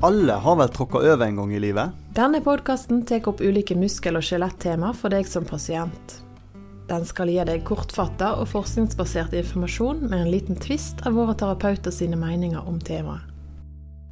Alle 0.00 0.32
har 0.32 0.56
vel 0.56 0.68
tråkka 0.68 0.98
over 0.98 1.26
en 1.26 1.36
gang 1.36 1.54
i 1.54 1.58
livet? 1.58 1.90
Denne 2.14 2.38
podkasten 2.40 3.00
tar 3.06 3.24
opp 3.26 3.40
ulike 3.42 3.74
muskel- 3.74 4.14
og 4.14 4.22
skjelettema 4.22 4.92
for 4.94 5.10
deg 5.10 5.26
som 5.26 5.42
pasient. 5.42 6.20
Den 6.86 7.02
skal 7.02 7.26
gi 7.32 7.40
deg 7.48 7.64
kortfatta 7.66 8.36
og 8.38 8.46
forskningsbasert 8.46 9.34
informasjon 9.40 10.04
med 10.04 10.20
en 10.20 10.30
liten 10.30 10.60
tvist 10.62 11.02
av 11.02 11.18
våre 11.18 11.34
terapeuter 11.34 11.90
sine 11.90 12.14
meninger 12.14 12.62
om 12.62 12.78
temaet. 12.78 13.26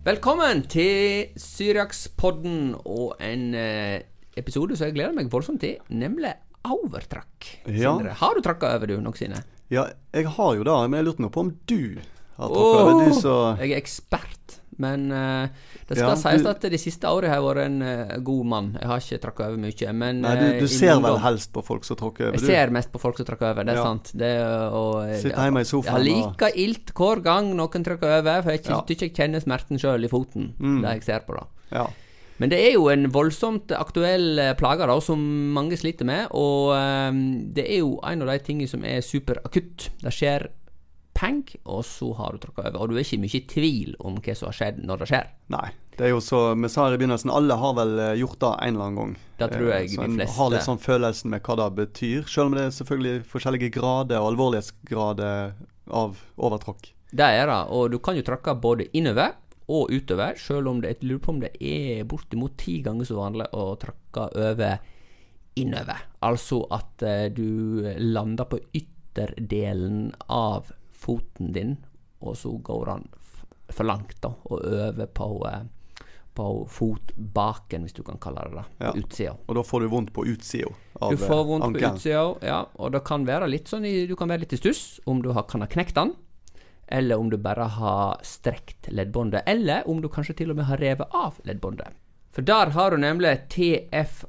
Velkommen 0.03 0.65
til 0.67 1.31
Syriakspodden 1.39 2.75
og 2.83 3.15
en 3.23 3.47
eh, 3.55 4.03
episode 4.35 4.75
som 4.75 4.91
jeg 4.91 4.99
gleder 4.99 5.15
meg 5.15 5.31
voldsomt 5.31 5.63
til, 5.63 5.79
nemlig 5.87 6.35
overtrakk. 6.67 7.47
Ja. 7.71 7.95
Har 7.95 8.35
du 8.35 8.43
trakka 8.43 8.75
over 8.75 8.91
du 8.91 8.99
noensinne? 8.99 9.45
Ja, 9.71 9.87
jeg 10.11 10.35
har 10.35 10.55
jo 10.59 10.67
det, 10.67 10.77
men 10.91 10.99
jeg 10.99 11.13
lurte 11.13 11.23
nå 11.23 11.31
på 11.31 11.47
om 11.47 11.55
du 11.71 12.03
har 12.43 12.51
tråkka 12.51 12.83
over. 12.83 13.07
Du 13.07 13.23
så 13.23 13.37
Jeg 13.63 13.71
er 13.71 13.79
ekspert, 13.79 14.59
men 14.79 15.11
uh, 15.13 15.49
det 15.89 15.97
skal 15.97 16.09
Ja, 16.11 16.15
sies 16.21 16.43
du- 16.43 16.49
at 16.51 16.61
de 16.61 16.79
siste 16.79 17.09
årene 17.09 17.29
har 17.33 17.41
jeg 17.41 17.47
vært 17.47 17.65
en 17.67 17.83
uh, 17.83 18.17
god 18.27 18.47
mann. 18.47 18.69
Jeg 18.81 18.89
har 18.91 18.99
ikke 19.05 19.21
tråkket 19.25 19.47
over 19.47 19.57
mye, 19.63 19.93
men 19.93 20.21
Nei, 20.23 20.35
du, 20.37 20.45
eh, 20.47 20.61
du 20.61 20.67
ser 20.69 21.01
vel 21.01 21.19
helst 21.25 21.53
på 21.53 21.65
folk 21.65 21.85
som 21.85 21.97
tråkker 21.97 22.29
over, 22.29 22.39
Jeg 22.39 22.41
du? 22.41 22.47
ser 22.47 22.71
mest 22.77 22.93
på 22.93 23.01
folk 23.01 23.17
som 23.17 23.27
tråkker 23.27 23.51
over, 23.51 23.65
det 23.65 23.75
er 23.75 23.81
Ja. 23.81 23.85
sant. 23.85 24.13
Det, 24.15 24.33
og, 24.73 25.15
Sitter 25.23 25.43
hjemme 25.47 25.61
i 25.61 25.65
sofaen 25.65 26.05
Jeg 26.05 26.15
og- 26.25 26.33
like 26.41 26.53
ilt 26.57 26.95
hver 26.95 27.23
gang 27.23 27.55
noen 27.57 27.85
tråkker 27.85 28.19
over, 28.21 28.43
for 28.43 28.51
jeg 28.51 28.65
Ja. 28.65 28.81
syns 28.81 28.91
ikke 28.91 29.07
jeg 29.09 29.15
kjenner 29.15 29.41
smerten 29.43 29.79
sjøl 29.79 30.05
i 30.05 30.09
foten. 30.09 30.53
Mm. 30.59 30.83
Det 30.83 30.91
jeg 30.95 31.03
ser 31.05 31.21
på, 31.27 31.35
da. 31.39 31.47
Ja. 31.73 31.87
Men 32.39 32.51
det 32.51 32.59
er 32.61 32.73
jo 32.75 32.89
en 32.93 33.07
voldsomt 33.11 33.73
aktuell 33.73 34.55
plage 34.59 34.87
da, 34.87 35.01
som 35.01 35.19
mange 35.55 35.73
sliter 35.79 36.05
med, 36.05 36.29
og 36.33 36.75
um, 36.77 37.51
det 37.55 37.65
er 37.65 37.79
jo 37.79 37.99
en 38.05 38.21
av 38.21 38.29
de 38.29 38.39
tingene 38.45 38.69
som 38.69 38.85
er 38.85 39.01
superakutt. 39.01 39.89
Det 40.03 40.13
skjer 40.13 40.49
pang, 41.17 41.41
og 41.65 41.81
så 41.89 42.11
har 42.19 42.37
du 42.37 42.43
tråkka 42.45 42.67
over. 42.69 42.79
Og 42.85 42.91
du 42.93 42.99
er 42.99 43.05
ikke 43.07 43.19
mye 43.25 43.39
i 43.39 43.45
tvil 43.49 43.95
om 44.05 44.19
hva 44.21 44.35
som 44.37 44.51
har 44.51 44.57
skjedd 44.59 44.83
når 44.85 45.03
det 45.03 45.09
skjer. 45.13 45.31
Nei. 45.55 45.67
Det 45.97 46.05
er 46.05 46.11
jo 46.13 46.19
så 46.21 46.41
Vi 46.61 46.69
sa 46.69 46.85
her 46.91 46.95
i 46.95 46.99
begynnelsen, 47.01 47.31
alle 47.33 47.57
har 47.57 47.73
vel 47.79 47.95
eh, 48.05 48.11
gjort 48.21 48.37
det 48.43 48.51
en 48.67 48.75
eller 48.75 48.85
annen 48.85 48.99
gang. 49.01 49.15
Det 49.41 49.49
tror 49.55 49.71
jeg 49.73 49.87
Eh, 49.87 49.95
så 49.95 50.03
de 50.05 50.19
fleste- 50.19 50.37
har 50.37 50.51
litt 50.53 50.67
sånn 50.67 50.83
følelsen 50.83 51.33
med 51.33 51.43
hva 51.49 51.57
det 51.63 51.69
betyr. 51.79 52.27
Selv 52.29 52.51
om 52.51 52.57
det 52.59 52.67
er 52.67 52.75
selvfølgelig 52.77 53.25
forskjellige 53.33 53.71
grader 53.79 54.21
og 54.21 54.29
alvorlighetsgrader 54.35 55.55
av 56.03 56.21
overtråkk. 56.37 56.91
Det 57.17 57.25
er 57.41 57.47
det, 57.49 57.61
og 57.73 57.91
du 57.95 57.99
kan 57.99 58.17
jo 58.19 58.23
tråkke 58.27 58.53
både 58.61 58.89
innover 58.93 59.33
og 59.73 59.91
utover, 59.91 60.37
selv 60.39 60.69
om 60.69 60.81
det, 60.83 60.93
jeg 60.99 61.09
lurer 61.09 61.23
på 61.25 61.33
om 61.33 61.41
det 61.41 61.53
er 61.59 62.05
bortimot 62.05 62.57
ti 62.61 62.77
ganger 62.85 63.09
så 63.09 63.17
vanlig 63.19 63.49
å 63.57 63.65
tråkke 63.81 64.29
over 64.37 64.77
innover. 65.57 66.05
Altså 66.29 66.61
at 66.77 67.03
eh, 67.03 67.29
du 67.33 67.87
lander 68.05 68.45
på 68.53 68.61
ytterdelen 68.77 70.11
av 70.29 70.69
foten 71.07 71.53
din, 71.55 71.77
og 72.21 72.35
så 72.37 72.51
går 72.67 72.87
han 72.93 73.07
for 73.73 73.85
langt, 73.89 74.19
da, 74.23 74.29
og 74.51 74.61
over 74.67 75.07
på, 75.07 75.29
eh, 75.49 75.65
på 76.37 76.47
fotbaken, 76.69 77.83
hvis 77.87 77.95
du 77.97 78.03
kan 78.07 78.19
kalle 78.23 78.43
det 78.47 78.53
det, 78.59 78.65
på 78.79 78.85
Ja. 78.85 78.93
utsida. 79.01 79.33
Og 79.49 79.55
da 79.57 79.63
får 79.65 79.81
du 79.81 79.89
vondt 79.89 80.13
på 80.13 80.27
utsida 80.29 80.69
Du 81.11 81.17
får 81.17 81.43
vondt 81.49 81.65
på 81.65 81.71
ankelen. 81.71 81.95
utsida, 81.97 82.37
ja, 82.47 82.61
og 82.77 82.93
det 82.93 83.03
kan 83.09 83.25
være 83.27 83.49
litt 83.49 83.69
sånn 83.73 83.85
i, 83.89 84.07
Du 84.07 84.15
kan 84.17 84.29
være 84.29 84.41
litt 84.45 84.53
i 84.53 84.57
stuss 84.61 85.01
om 85.07 85.23
du 85.23 85.33
har, 85.33 85.43
kan 85.49 85.61
ha 85.65 85.67
knekt 85.67 85.95
den, 85.95 86.15
eller 86.89 87.19
om 87.19 87.31
du 87.31 87.37
bare 87.37 87.67
har 87.69 88.21
strekt 88.23 88.87
leddbåndet, 88.95 89.43
eller 89.47 89.83
om 89.89 90.01
du 90.01 90.09
kanskje 90.09 90.37
til 90.37 90.51
og 90.51 90.57
med 90.57 90.67
har 90.67 90.77
revet 90.79 91.09
av 91.13 91.35
leddbåndet. 91.45 91.89
For 92.33 92.43
der 92.43 92.71
har 92.71 92.91
du 92.91 92.97
nemlig 92.99 93.49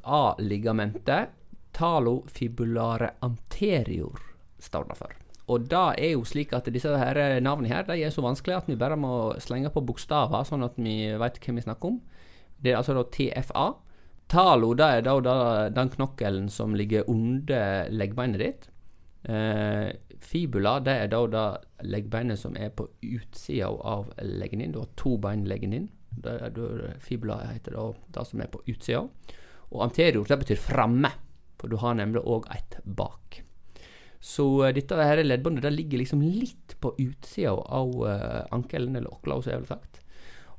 TFA-ligamentet, 0.07 1.27
talofibulare 1.73 3.11
anterior, 3.21 4.19
står 4.59 4.87
det 4.89 4.97
for. 4.97 5.11
Og 5.47 5.67
det 5.71 5.83
er 6.03 6.11
jo 6.11 6.25
slik 6.27 6.51
at 6.55 6.67
disse 6.75 6.91
her 6.91 7.39
navnene 7.39 7.71
her, 7.71 7.85
de 7.87 8.01
er 8.03 8.11
så 8.11 8.23
vanskelige 8.25 8.57
at 8.59 8.67
vi 8.67 8.75
bare 8.79 8.97
må 8.99 9.31
slenge 9.39 9.71
på 9.71 9.83
bokstaver, 9.87 10.43
sånn 10.47 10.65
at 10.67 10.75
vi 10.75 11.13
vet 11.19 11.39
hvem 11.39 11.59
vi 11.59 11.63
snakker 11.63 11.93
om. 11.93 12.01
Det 12.59 12.73
er 12.73 12.79
altså 12.81 12.97
da 12.97 13.05
TFA. 13.13 13.67
Talo 14.27 14.73
det 14.75 14.87
er 14.97 15.05
da, 15.07 15.13
da 15.23 15.35
den 15.71 15.93
knokkelen 15.93 16.49
som 16.51 16.75
ligger 16.75 17.07
under 17.07 17.87
leggbeinet 17.93 18.43
ditt. 18.43 18.67
Eh, 19.23 19.87
fibula 20.19 20.77
det 20.83 20.97
er 21.03 21.09
da 21.11 21.21
det 21.31 21.45
leggbeinet 21.87 22.39
som 22.39 22.55
er 22.59 22.73
på 22.75 22.89
utsida 23.07 23.71
av 23.71 24.11
leggen 24.19 24.65
din. 24.65 24.75
Du 24.75 24.81
har 24.83 24.91
to 24.99 25.15
bein 25.21 25.47
leggen 25.47 25.75
din. 25.77 25.89
Fibula 26.99 27.39
heter 27.53 27.77
da 27.77 27.87
det 28.17 28.27
som 28.27 28.43
er 28.43 28.51
på 28.51 28.65
utsida. 28.67 29.05
Og 29.71 29.83
anterior 29.83 30.27
det 30.27 30.41
betyr 30.43 30.59
framme, 30.59 31.11
for 31.59 31.71
du 31.71 31.79
har 31.79 31.95
nemlig 31.95 32.23
òg 32.27 32.51
et 32.55 32.81
bak. 32.83 33.43
Så 34.19 34.47
eh, 34.65 34.73
dette 34.75 34.97
her 34.97 35.23
leddbåndet 35.23 35.65
det 35.67 35.73
ligger 35.75 36.03
liksom 36.03 36.23
litt 36.25 36.77
på 36.81 36.93
utsida 36.97 37.53
av 37.53 37.93
eh, 38.09 38.43
ankelen, 38.55 38.95
eller 38.95 39.13
åkla, 39.13 39.41
som 39.41 39.53
jeg 39.53 39.61
ville 39.61 39.75
sagt. 39.75 40.01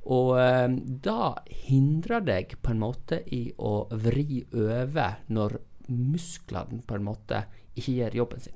Og 0.09 0.35
eh, 0.39 0.67
det 1.07 1.57
hindrer 1.67 2.23
deg 2.25 2.55
på 2.63 2.73
en 2.73 2.83
måte 2.83 3.21
i 3.35 3.49
å 3.57 3.73
vri 3.91 4.43
over 4.53 5.19
når 5.27 5.59
musklene 5.89 6.83
på 6.85 6.97
en 6.97 7.05
måte 7.05 7.43
ikke 7.75 7.97
gjør 7.97 8.17
jobben 8.23 8.43
sin. 8.43 8.55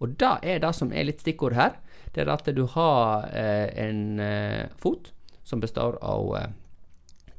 Og 0.00 0.16
det 0.20 0.32
er 0.48 0.60
det 0.62 0.72
som 0.76 0.92
er 0.92 1.06
litt 1.08 1.20
stikkord 1.20 1.56
her. 1.58 1.76
Det 2.14 2.24
er 2.24 2.32
at 2.32 2.48
du 2.56 2.64
har 2.72 3.28
eh, 3.36 3.68
en 3.84 4.20
eh, 4.24 4.70
fot 4.80 5.12
som 5.46 5.60
består 5.60 5.98
av 6.02 6.30
eh, 6.38 6.52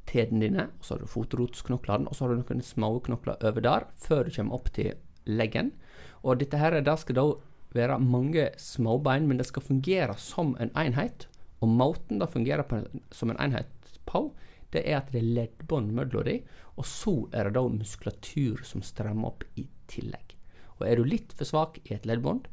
tedene 0.10 0.44
dine, 0.44 0.68
og 0.78 0.86
så 0.86 0.96
har 0.96 1.02
du 1.02 1.10
fotrotsknoklene, 1.10 2.08
og 2.08 2.16
så 2.16 2.26
har 2.26 2.34
du 2.34 2.42
noen 2.42 2.64
små 2.66 2.94
knokler 3.06 3.42
over 3.48 3.66
der, 3.66 3.88
før 3.96 4.28
du 4.28 4.36
kommer 4.36 4.60
opp 4.60 4.70
til 4.76 4.94
leggen. 5.26 5.72
Og 6.22 6.40
dette 6.42 6.60
her, 6.60 6.78
det 6.82 6.98
skal 7.02 7.18
da 7.18 7.26
være 7.76 8.00
mange 8.04 8.50
småbein, 8.60 9.28
men 9.28 9.40
det 9.40 9.48
skal 9.50 9.66
fungere 9.66 10.18
som 10.20 10.56
en 10.60 10.74
enhet. 10.78 11.28
Og 11.62 11.70
måten 11.70 12.20
det 12.20 12.32
fungerer 12.34 12.66
på, 12.68 12.82
som 13.14 13.32
en 13.32 13.40
enhet 13.42 13.70
på, 14.10 14.30
det 14.72 14.84
er 14.88 15.02
at 15.02 15.12
det 15.12 15.22
er 15.22 15.34
leddbånd 15.38 15.92
mellom 15.96 16.26
de, 16.26 16.40
og 16.80 16.88
så 16.88 17.14
er 17.36 17.48
det 17.48 17.58
da 17.58 17.66
muskulatur 17.68 18.64
som 18.68 18.84
strammer 18.86 19.34
opp 19.34 19.44
i 19.60 19.66
tillegg. 19.92 20.36
Og 20.80 20.88
er 20.88 20.98
du 20.98 21.06
litt 21.06 21.36
for 21.38 21.48
svak 21.48 21.78
i 21.84 21.94
et 21.96 22.08
leddbånd, 22.10 22.48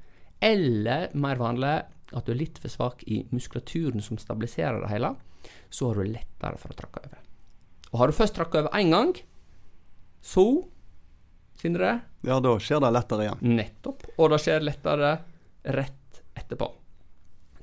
eller 0.45 1.09
mer 1.19 1.41
vanlig 1.41 1.77
at 2.17 2.27
du 2.27 2.33
er 2.33 2.41
litt 2.41 2.59
for 2.61 2.73
svak 2.73 3.03
i 3.11 3.23
muskulaturen 3.35 4.03
som 4.05 4.21
stabiliserer 4.21 4.83
det 4.83 4.93
hele, 4.93 5.15
så 5.71 5.91
har 5.91 5.99
du 5.99 6.11
lettere 6.13 6.61
for 6.61 6.73
å 6.73 6.79
tråkke 6.79 7.05
over. 7.05 7.23
Og 7.93 8.01
har 8.03 8.11
du 8.11 8.17
først 8.17 8.37
trakka 8.37 8.63
over 8.63 8.77
én 8.77 8.93
gang, 8.93 9.15
så 10.21 10.45
Sindre? 11.59 11.93
Ja, 12.27 12.39
da 12.41 12.55
skjer 12.63 12.83
det 12.85 12.93
lettere 12.95 13.27
igjen. 13.27 13.41
Nettopp. 13.59 14.05
Og 14.17 14.31
det 14.33 14.41
skjer 14.45 14.65
lettere 14.67 15.13
rett 15.75 16.23
etterpå. 16.39 16.71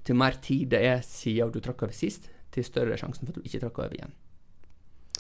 Til 0.06 0.18
mer 0.20 0.38
tid 0.44 0.70
det 0.76 0.82
er 0.86 1.04
siden 1.06 1.54
du 1.54 1.62
tråkka 1.64 1.88
over 1.88 1.96
sist, 1.96 2.28
til 2.54 2.66
større 2.68 2.94
er 2.96 3.02
sjansen 3.02 3.26
for 3.26 3.34
at 3.34 3.40
du 3.40 3.48
ikke 3.48 3.62
trakker 3.64 3.88
over 3.88 3.96
igjen. 3.96 4.12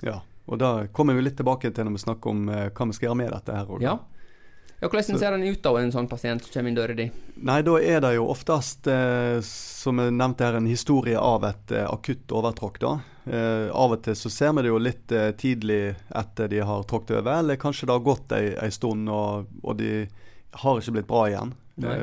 Ja, 0.05 0.19
og 0.45 0.59
da 0.61 0.73
kommer 0.93 1.15
vi 1.15 1.23
litt 1.23 1.37
tilbake 1.39 1.71
til 1.71 1.87
når 1.87 1.95
vi 1.95 2.03
snakker 2.03 2.33
om 2.35 2.49
eh, 2.51 2.67
hva 2.69 2.87
vi 2.89 2.97
skal 2.97 3.09
gjøre 3.09 3.19
med 3.23 3.31
dette 3.33 3.55
her. 3.55 3.71
også. 3.71 3.85
Ja. 3.85 3.95
Ja 4.79 4.89
hvordan 4.91 5.19
ser 5.19 5.31
den 5.31 5.43
ut, 5.47 5.61
da, 5.63 5.71
en 5.79 5.91
sånn 5.93 6.07
pasient 6.11 6.43
som 6.43 6.51
kommer 6.53 6.69
inn 6.69 6.77
døra 6.77 6.95
di? 6.97 7.07
Nei, 7.47 7.61
da 7.65 7.75
er 7.79 8.01
det 8.03 8.11
jo 8.17 8.27
oftest, 8.31 8.87
eh, 8.91 9.39
som 9.43 10.01
jeg 10.01 10.13
nevnte 10.13 10.45
her, 10.45 10.57
en 10.59 10.67
historie 10.67 11.19
av 11.19 11.45
et 11.47 11.71
eh, 11.71 11.87
akutt 11.87 12.31
overtråkk. 12.35 12.79
da. 12.83 12.91
Eh, 13.25 13.71
av 13.71 13.95
og 13.95 14.03
til 14.05 14.17
så 14.19 14.29
ser 14.29 14.51
vi 14.53 14.65
det 14.65 14.73
jo 14.73 14.81
litt 14.81 15.15
tidlig 15.41 15.95
etter 16.13 16.51
de 16.51 16.59
har 16.67 16.83
tråkket 16.83 17.21
over, 17.21 17.39
eller 17.39 17.61
kanskje 17.61 17.87
det 17.87 17.95
har 17.95 18.03
gått 18.05 18.35
ei, 18.35 18.51
ei 18.61 18.69
stund 18.71 19.09
og, 19.09 19.47
og 19.63 19.79
de 19.79 20.05
har 20.61 20.81
ikke 20.81 20.97
blitt 20.99 21.09
bra 21.09 21.23
igjen. 21.31 21.55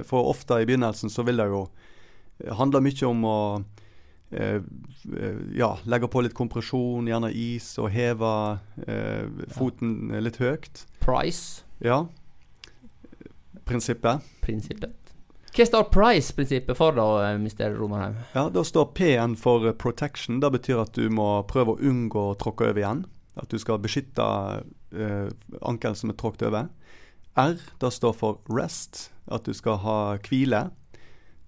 For 0.04 0.28
ofte 0.28 0.58
i 0.60 0.66
begynnelsen 0.68 1.08
så 1.08 1.24
vil 1.24 1.40
det 1.40 1.46
jo 1.48 1.62
handle 2.58 2.82
mye 2.84 3.06
om 3.08 3.22
å 3.24 3.38
ja, 5.56 5.70
legge 5.88 6.08
på 6.12 6.20
litt 6.24 6.34
kompresjon, 6.36 7.08
gjerne 7.08 7.30
is, 7.36 7.70
og 7.80 7.88
heve 7.92 8.32
foten 9.52 10.12
litt 10.24 10.40
høyt. 10.40 10.84
Price. 11.00 11.64
Ja. 11.80 12.02
Prinsippet. 13.72 14.28
Prinsippet. 14.44 14.98
Hva 15.52 15.66
står 15.68 15.90
price-prinsippet 15.92 16.76
for, 16.76 16.94
da, 16.96 17.06
eh, 17.26 17.38
Mr. 17.38 17.74
Romerheim? 17.76 18.14
Ja, 18.34 18.48
Da 18.48 18.62
står 18.64 18.94
P-en 18.94 19.36
for 19.36 19.66
eh, 19.66 19.72
protection. 19.72 20.40
Det 20.40 20.50
betyr 20.50 20.80
at 20.80 20.92
du 20.92 21.10
må 21.10 21.42
prøve 21.44 21.74
å 21.74 21.80
unngå 21.80 22.30
å 22.30 22.38
tråkke 22.40 22.70
over 22.70 22.80
igjen. 22.80 23.04
At 23.36 23.48
du 23.48 23.58
skal 23.58 23.78
beskytte 23.78 24.24
eh, 24.96 25.28
ankelen 25.60 25.96
som 25.96 26.10
er 26.10 26.16
tråkket 26.16 26.48
over. 26.48 26.70
R 27.36 27.58
det 27.80 27.92
står 27.92 28.12
for 28.16 28.40
rest, 28.48 29.10
at 29.28 29.44
du 29.44 29.52
skal 29.52 29.76
ha 29.84 30.16
hvile. 30.25 30.70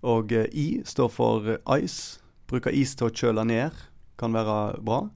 Og 0.02 0.32
I 0.32 0.82
står 0.84 1.08
for 1.08 1.58
ice. 1.78 2.20
Bruker 2.46 2.72
is 2.72 2.94
til 2.94 3.08
å 3.08 3.12
kjøle 3.12 3.44
ned, 3.48 3.72
kan 4.20 4.32
være 4.36 4.82
bra. 4.84 5.08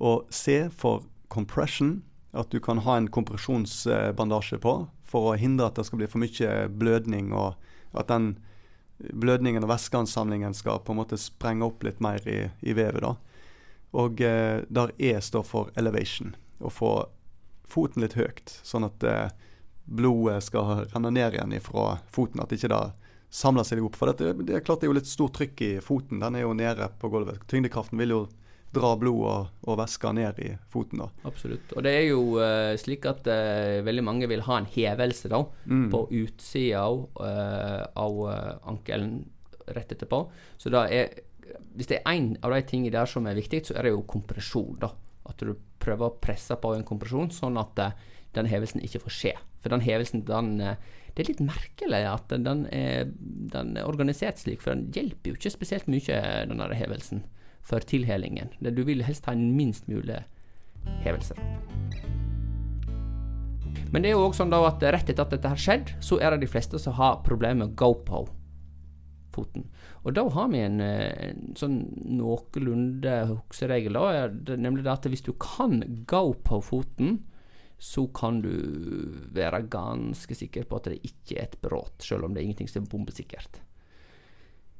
Og 0.00 0.24
C 0.30 0.70
for 0.72 1.04
compression, 1.28 2.02
at 2.34 2.50
du 2.50 2.60
kan 2.60 2.82
ha 2.84 2.96
en 2.98 3.10
kompresjonsbandasje 3.12 4.58
på 4.62 4.74
for 5.06 5.30
å 5.30 5.38
hindre 5.38 5.68
at 5.68 5.78
det 5.78 5.86
skal 5.86 6.00
bli 6.00 6.08
for 6.10 6.22
mye 6.22 6.66
blødning, 6.68 7.32
og 7.32 7.54
at 7.94 8.10
den 8.10 8.34
blødningen 8.98 9.64
og 9.64 9.70
væskeansamlingen 9.70 10.54
skal 10.54 10.82
på 10.82 10.94
en 10.94 11.00
måte 11.02 11.18
sprenge 11.20 11.66
opp 11.66 11.84
litt 11.86 12.00
mer 12.02 12.24
i, 12.28 12.48
i 12.62 12.74
vevet. 12.76 13.04
da. 13.04 13.14
Og 13.94 14.20
eh, 14.24 14.64
der 14.66 14.92
E 14.98 15.14
står 15.22 15.46
for 15.46 15.70
elevation, 15.78 16.34
å 16.58 16.70
få 16.72 16.92
foten 17.70 18.02
litt 18.04 18.16
høyt, 18.18 18.58
sånn 18.66 18.86
at 18.88 19.06
eh, 19.06 19.30
blodet 19.84 20.42
skal 20.48 20.86
renne 20.92 21.12
ned 21.14 21.36
igjen 21.36 21.54
fra 21.62 21.98
foten, 22.10 22.42
at 22.42 22.54
ikke 22.54 22.72
det 22.72 22.82
samler 23.34 23.66
seg 23.66 23.82
opp. 23.84 23.98
For 23.98 24.10
dette, 24.10 24.32
det 24.46 24.56
er 24.58 24.64
klart 24.64 24.82
det 24.82 24.88
er 24.88 24.94
jo 24.94 24.98
litt 24.98 25.10
stort 25.10 25.36
trykk 25.38 25.62
i 25.66 25.72
foten, 25.84 26.22
den 26.22 26.38
er 26.38 26.46
jo 26.46 26.56
nede 26.56 26.88
på 27.00 27.10
gulvet. 27.12 27.42
Tyngdekraften 27.50 28.00
vil 28.00 28.14
jo 28.14 28.22
dra 28.74 28.94
blod 29.00 29.20
og, 29.30 29.50
og 29.70 30.14
ned 30.14 30.40
i 30.44 30.50
foten. 30.70 30.98
da. 31.04 31.08
Absolutt. 31.28 31.72
Og 31.76 31.84
det 31.86 31.92
er 31.94 32.06
jo 32.08 32.22
uh, 32.38 32.74
slik 32.80 33.06
at 33.06 33.26
uh, 33.30 33.82
veldig 33.86 34.04
mange 34.04 34.28
vil 34.30 34.44
ha 34.46 34.58
en 34.58 34.66
hevelse 34.70 35.30
da, 35.32 35.44
Mm. 35.64 35.86
på 35.90 36.02
utsida 36.10 36.82
av, 36.84 37.06
av 37.96 38.18
eh, 38.30 38.50
ankelen 38.68 39.24
rett 39.66 39.92
etterpå. 39.92 40.18
Så 40.58 40.70
da 40.70 40.84
er 40.88 41.08
Hvis 41.76 41.88
det 41.90 41.98
er 42.00 42.12
én 42.14 42.36
av 42.42 42.52
de 42.52 42.62
tingene 42.62 42.92
der 42.92 43.06
som 43.06 43.26
er 43.26 43.34
viktig, 43.34 43.64
så 43.66 43.74
er 43.76 43.82
det 43.82 43.90
jo 43.92 44.02
kompresjon. 44.02 44.78
da. 44.80 44.90
At 45.26 45.38
du 45.38 45.54
prøver 45.78 46.08
å 46.08 46.20
presse 46.20 46.54
på 46.56 46.74
en 46.74 46.84
kompresjon, 46.84 47.30
sånn 47.30 47.58
at 47.58 47.94
den 48.34 48.46
hevelsen 48.46 48.82
ikke 48.82 49.02
får 49.04 49.14
skje. 49.14 49.32
For 49.60 49.70
den 49.70 49.80
hevelsen, 49.84 50.24
den 50.24 50.56
Det 51.14 51.22
er 51.22 51.28
litt 51.30 51.40
merkelig 51.46 52.00
at 52.10 52.28
den 52.28 52.66
er, 52.74 53.04
den 53.54 53.76
er 53.76 53.86
organisert 53.86 54.38
slik, 54.38 54.62
for 54.62 54.74
den 54.74 54.90
hjelper 54.90 55.30
jo 55.30 55.36
ikke 55.38 55.52
spesielt 55.54 55.86
mye, 55.86 56.16
den 56.48 56.58
der 56.58 56.74
hevelsen, 56.74 57.22
for 57.64 57.84
tilhelingen. 57.84 58.52
Du 58.60 58.82
vil 58.84 59.04
helst 59.06 59.26
ha 59.26 59.34
en 59.34 59.54
minst 59.56 59.88
mulig 59.88 60.20
hevelse. 61.04 61.36
Men 63.94 64.02
det 64.02 64.10
er 64.10 64.16
jo 64.16 64.24
også 64.26 64.42
sånn 64.42 64.52
da 64.52 64.60
at 64.66 64.82
rett 64.82 65.10
etter 65.10 65.22
at 65.22 65.34
dette 65.36 65.50
har 65.52 65.60
skjedd, 65.60 65.92
så 66.02 66.18
er 66.18 66.34
det 66.34 66.44
de 66.44 66.50
fleste 66.50 66.80
som 66.82 66.96
har 66.98 67.22
problemer 67.26 67.62
med 67.62 67.72
å 67.72 67.78
gå 67.78 67.90
på 68.08 68.24
foten. 69.34 69.68
Og 70.02 70.16
da 70.16 70.24
har 70.34 70.50
vi 70.52 70.62
en, 70.62 70.80
en 70.82 71.44
sånn 71.58 71.78
noenlunde 72.18 73.14
hukseregel, 73.30 73.96
da, 73.96 74.56
nemlig 74.58 74.86
at 74.90 75.06
hvis 75.10 75.24
du 75.26 75.32
kan 75.40 75.80
go-på-foten, 76.10 77.22
så 77.78 78.06
kan 78.16 78.38
du 78.44 78.52
være 79.34 79.64
ganske 79.72 80.36
sikker 80.38 80.66
på 80.68 80.78
at 80.78 80.90
det 80.92 81.00
ikke 81.04 81.38
er 81.38 81.48
et 81.48 81.56
brudd, 81.62 81.96
selv 82.02 82.26
om 82.26 82.34
det 82.34 82.42
er 82.42 82.48
ingenting 82.48 82.70
som 82.70 82.84
er 82.84 82.92
bombesikkert. 82.92 83.58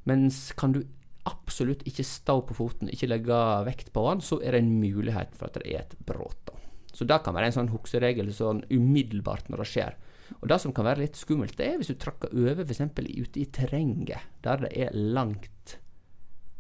Mens 0.09 0.53
kan 0.59 0.77
du 0.77 0.83
absolutt 1.29 1.85
ikke 1.89 2.05
stå 2.07 2.41
på 2.49 2.57
foten, 2.57 2.91
ikke 2.93 3.09
legge 3.09 3.41
vekt 3.67 3.93
på 3.95 4.05
den, 4.11 4.23
så 4.25 4.41
er 4.43 4.55
det 4.55 4.65
en 4.65 4.75
mulighet 4.81 5.37
for 5.39 5.49
at 5.49 5.59
det 5.59 5.71
er 5.71 5.85
et 5.85 5.97
brudd. 6.07 6.53
Så 6.95 7.07
det 7.09 7.23
kan 7.25 7.35
være 7.35 7.51
en 7.51 7.57
sånn 7.57 7.73
hukseregel 7.73 8.29
sånn 8.35 8.63
umiddelbart 8.71 9.49
når 9.51 9.65
det 9.65 9.71
skjer. 9.73 9.97
Og 10.41 10.49
det 10.51 10.61
som 10.63 10.73
kan 10.77 10.87
være 10.87 11.03
litt 11.03 11.19
skummelt, 11.19 11.57
det 11.59 11.67
er 11.67 11.81
hvis 11.81 11.91
du 11.91 11.99
trakker 12.01 12.33
over 12.33 12.63
f.eks. 12.65 12.85
ute 12.85 13.41
i 13.43 13.49
terrenget, 13.53 14.29
der 14.45 14.63
det 14.63 14.71
er 14.87 14.95
langt 14.95 15.79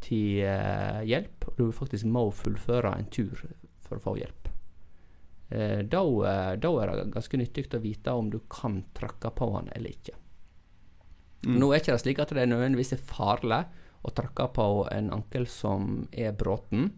til 0.04 0.42
eh, 0.44 1.04
hjelp, 1.08 1.48
og 1.48 1.60
du 1.60 1.68
faktisk 1.72 2.08
må 2.10 2.26
fullføre 2.34 2.92
en 2.98 3.08
tur 3.12 3.38
for 3.84 3.98
å 3.98 4.04
få 4.04 4.16
hjelp. 4.20 4.50
Eh, 5.54 5.80
da, 5.86 6.02
eh, 6.02 6.52
da 6.60 6.74
er 6.82 6.92
det 6.92 7.08
ganske 7.14 7.40
nyttig 7.40 7.68
å 7.76 7.82
vite 7.84 8.12
om 8.12 8.28
du 8.32 8.40
kan 8.50 8.82
trakke 8.96 9.32
på 9.36 9.48
han 9.54 9.70
eller 9.76 9.94
ikke. 9.94 10.18
Mm. 11.44 11.58
Nå 11.60 11.70
er 11.70 11.78
det 11.78 11.84
ikke 11.84 12.00
slik 12.00 12.20
at 12.24 12.32
det 12.36 12.46
nødvendigvis 12.48 12.94
er 12.96 13.04
farlig 13.04 13.64
å 14.04 14.12
tråkka 14.12 14.50
på 14.52 14.66
en 14.92 15.10
ankel 15.16 15.48
som 15.50 16.04
er 16.12 16.36
bråten, 16.36 16.90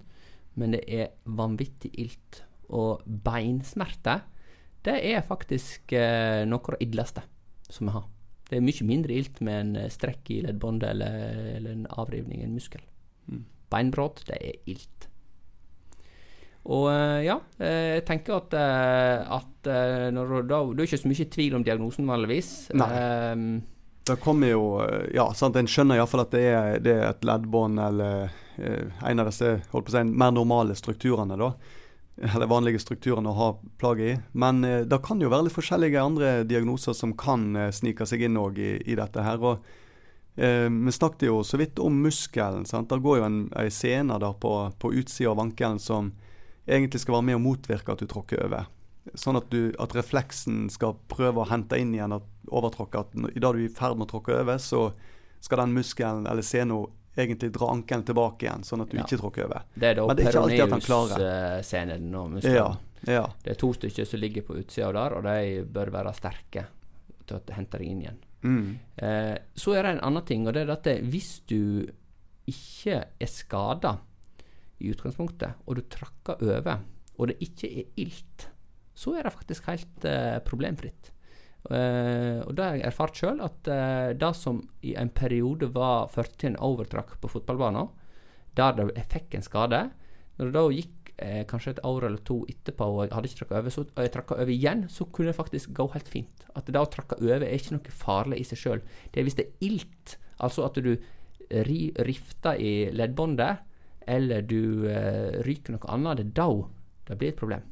men 0.56 0.74
det 0.74 0.82
er 0.88 1.14
vanvittig 1.24 1.92
ilt. 2.02 2.42
Og 2.74 3.04
beinsmerte, 3.06 4.20
det 4.86 4.98
er 5.06 5.26
faktisk 5.26 5.94
eh, 5.94 6.42
noe 6.46 6.62
av 6.62 6.76
det 6.76 6.86
illeste 6.86 7.22
som 7.70 7.88
vi 7.88 7.94
har. 7.94 8.06
Det 8.46 8.58
er 8.58 8.62
mye 8.62 8.86
mindre 8.86 9.14
ilt 9.16 9.40
med 9.42 9.60
en 9.60 9.76
eh, 9.80 9.90
strekk 9.90 10.30
i 10.30 10.40
leddbåndet 10.46 10.92
eller, 10.94 11.18
eller 11.56 11.74
en 11.74 11.86
avrivning 11.98 12.42
i 12.42 12.46
en 12.46 12.54
muskel. 12.54 12.82
Mm. 13.26 13.44
Beinbrudd, 13.72 14.22
det 14.28 14.38
er 14.38 14.70
ilt. 14.70 15.08
Og 16.66 16.86
eh, 16.92 17.24
ja, 17.26 17.40
eh, 17.58 17.96
jeg 17.98 18.04
tenker 18.06 18.38
at, 18.38 18.54
at 19.38 19.70
når 20.14 20.30
du, 20.30 20.36
da, 20.50 20.60
det 20.70 20.84
er 20.84 20.90
ikke 20.90 21.02
så 21.02 21.10
mye 21.10 21.30
tvil 21.38 21.58
om 21.58 21.66
diagnosen 21.66 22.10
vanligvis. 22.10 22.52
Nei. 22.78 22.90
Ehm, 23.00 23.50
Det 24.06 24.16
kommer 24.22 24.52
jo 24.52 24.66
Ja, 25.14 25.26
sant, 25.34 25.56
en 25.58 25.66
skjønner 25.70 25.98
iallfall 25.98 26.22
at 26.26 26.34
det 26.34 26.44
er, 26.46 26.76
det 26.82 26.92
er 26.94 27.08
et 27.08 27.24
leddbånd 27.26 27.80
eller 27.82 28.28
eh, 28.56 28.92
en 29.02 29.22
av 29.22 29.30
disse 29.30 29.56
holdt 29.72 29.88
på 29.88 29.92
å 29.92 29.96
si, 29.96 30.04
mer 30.06 30.34
normale 30.34 30.76
strukturene, 30.78 31.38
da. 31.40 31.50
Eller 32.16 32.48
vanlige 32.48 32.80
strukturene 32.80 33.28
å 33.28 33.36
ha 33.36 33.48
plaget 33.80 34.06
i. 34.06 34.20
Men 34.32 34.62
eh, 34.64 34.84
det 34.88 35.00
kan 35.04 35.20
jo 35.20 35.30
være 35.32 35.48
litt 35.48 35.56
forskjellige 35.56 36.04
andre 36.04 36.30
diagnoser 36.48 36.96
som 36.96 37.16
kan 37.18 37.50
eh, 37.56 37.72
snike 37.74 38.06
seg 38.08 38.24
inn 38.28 38.38
òg 38.40 38.60
i, 38.62 38.70
i 38.86 38.96
dette 38.96 39.24
her. 39.26 39.42
og 39.42 39.66
eh, 40.40 40.70
Vi 40.70 40.94
snakket 40.94 41.26
jo 41.28 41.42
så 41.44 41.60
vidt 41.60 41.82
om 41.82 41.98
muskelen. 42.06 42.64
sant? 42.68 42.88
Det 42.88 43.02
går 43.04 43.20
jo 43.20 43.26
en, 43.26 43.42
en 43.52 43.74
sene 43.74 44.20
der 44.22 44.38
på, 44.40 44.54
på 44.78 44.94
utsida 44.96 45.34
av 45.34 45.42
ankelen 45.44 45.82
som 45.82 46.14
egentlig 46.66 47.02
skal 47.02 47.18
være 47.18 47.28
med 47.32 47.40
å 47.40 47.44
motvirke 47.44 47.92
at 47.92 48.00
du 48.00 48.08
tråkker 48.10 48.46
over. 48.46 48.70
Sånn 49.14 49.38
at, 49.38 49.52
du, 49.52 49.74
at 49.78 49.92
refleksen 49.94 50.66
skal 50.72 50.96
prøve 51.10 51.44
å 51.44 51.50
hente 51.50 51.78
inn 51.78 51.92
igjen 51.94 52.16
at 52.16 52.24
overtråkke. 52.48 53.00
At 53.00 53.14
i 53.16 53.38
det 53.40 53.42
du 53.42 53.48
er 53.50 53.64
i 53.66 53.72
ferd 53.72 53.96
med 53.98 54.08
å 54.08 54.12
tråkke 54.16 54.36
over, 54.40 54.58
så 54.62 54.92
skal 55.40 55.64
den 55.64 55.74
muskelen 55.76 56.26
eller 56.26 56.42
sena 56.46 56.84
egentlig 57.16 57.52
dra 57.54 57.70
ankelen 57.72 58.04
tilbake 58.04 58.44
igjen, 58.46 58.64
sånn 58.64 58.82
at 58.84 58.90
du 58.90 58.98
Ja. 58.98 59.04
ikke 59.04 59.18
tråkker 59.20 59.44
over. 59.46 59.62
Det 59.74 59.88
er 59.90 59.94
da 59.94 60.06
er 60.06 60.80
peroneus-scenen 60.80 62.14
og 62.14 62.30
muskelen. 62.30 62.54
Ja, 62.54 62.76
ja. 63.06 63.26
Det 63.42 63.50
er 63.54 63.60
to 63.60 63.72
stykker 63.72 64.06
som 64.06 64.20
ligger 64.20 64.42
på 64.42 64.56
utsida 64.60 64.92
der, 64.92 65.16
og 65.16 65.22
de 65.24 65.64
bør 65.64 65.90
være 65.94 66.12
sterke 66.16 66.66
til 67.26 67.38
å 67.38 67.54
hente 67.56 67.78
deg 67.78 67.88
inn 67.88 68.02
igjen. 68.02 68.18
Mm. 68.42 68.78
Eh, 68.98 69.38
så 69.56 69.74
er 69.76 69.82
det 69.82 69.94
en 69.96 70.04
annen 70.10 70.26
ting, 70.28 70.46
og 70.46 70.54
det 70.54 70.66
er 70.66 70.74
at 70.76 70.84
hvis 71.02 71.40
du 71.48 71.86
ikke 72.46 73.00
er 73.20 73.26
skada 73.30 73.96
i 74.80 74.92
utgangspunktet, 74.92 75.54
og 75.66 75.78
du 75.78 75.82
trakker 75.88 76.42
over, 76.42 76.84
og 77.18 77.28
det 77.28 77.38
ikke 77.40 77.70
er 77.80 77.84
ilt, 77.96 78.48
så 78.96 79.16
er 79.16 79.26
det 79.26 79.32
faktisk 79.32 79.66
helt 79.70 80.04
eh, 80.08 80.38
problemfritt. 80.44 81.10
Eh, 81.66 82.40
og 82.46 82.52
det 82.54 82.64
har 82.64 82.76
jeg 82.78 82.86
erfart 82.86 83.18
sjøl, 83.18 83.40
at 83.42 83.70
uh, 83.70 84.10
det 84.14 84.32
som 84.38 84.60
i 84.86 84.94
en 84.98 85.10
periode 85.10 85.68
var 85.74 86.10
førte 86.12 86.38
til 86.38 86.52
en 86.52 86.60
overtrakk 86.62 87.16
på 87.22 87.30
fotballbanen, 87.32 87.88
der 88.56 88.78
jeg 88.86 89.08
fikk 89.12 89.34
en 89.36 89.44
skade, 89.44 89.80
når 90.36 90.48
det 90.48 90.54
da 90.54 90.64
gikk 90.76 91.10
uh, 91.16 91.42
kanskje 91.50 91.74
et 91.74 91.82
år 91.88 92.08
eller 92.08 92.22
to 92.28 92.38
etterpå, 92.52 92.88
og 92.92 93.02
jeg 93.06 93.14
hadde 93.16 93.30
ikke 93.32 93.40
trakka 93.42 93.58
over, 93.58 93.74
så, 93.74 93.86
og 93.88 94.06
jeg 94.06 94.14
trakka 94.14 94.38
over 94.38 94.54
igjen, 94.54 94.86
så 94.92 95.08
kunne 95.10 95.32
det 95.32 95.40
faktisk 95.40 95.74
gå 95.76 95.88
helt 95.96 96.12
fint. 96.12 96.46
At 96.54 96.68
det 96.68 96.76
da 96.78 96.86
å 96.86 96.92
trakke 96.92 97.18
over 97.18 97.42
er 97.42 97.58
ikke 97.58 97.78
noe 97.78 97.98
farlig 98.04 98.40
i 98.40 98.48
seg 98.48 98.62
sjøl. 98.62 98.86
Det 99.10 99.20
er 99.20 99.28
hvis 99.28 99.38
det 99.40 99.48
er 99.48 99.68
ilt, 99.72 100.16
altså 100.38 100.68
at 100.68 100.78
du 100.78 100.92
ri, 101.66 101.80
rifter 102.06 102.62
i 102.62 102.74
leddbåndet, 102.94 103.72
eller 104.06 104.44
du 104.46 104.86
ryker 105.42 105.74
noe 105.74 105.88
annet, 105.90 106.20
det 106.20 106.28
er 106.28 106.34
da 106.38 106.50
det 107.08 107.16
blir 107.18 107.32
et 107.32 107.40
problem. 107.40 107.64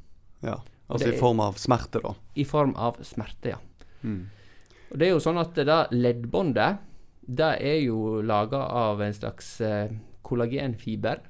ja. 0.43 0.59
Altså 0.89 1.09
i 1.09 1.17
form 1.17 1.41
av 1.41 1.57
smerte, 1.57 2.01
da. 2.05 2.13
I 2.37 2.45
form 2.45 2.75
av 2.77 2.99
smerte, 3.07 3.55
ja. 3.55 3.61
Mm. 4.05 4.25
Og 4.91 4.99
det 5.01 5.07
er 5.07 5.15
jo 5.15 5.23
sånn 5.23 5.41
at 5.41 5.57
det 5.57 5.79
leddbåndet, 5.95 6.83
det 7.25 7.53
er 7.65 7.79
jo 7.83 8.21
laga 8.23 8.61
av 8.85 9.01
en 9.03 9.17
slags 9.17 9.57
eh, 9.65 9.95
kollagenfiber. 10.27 11.23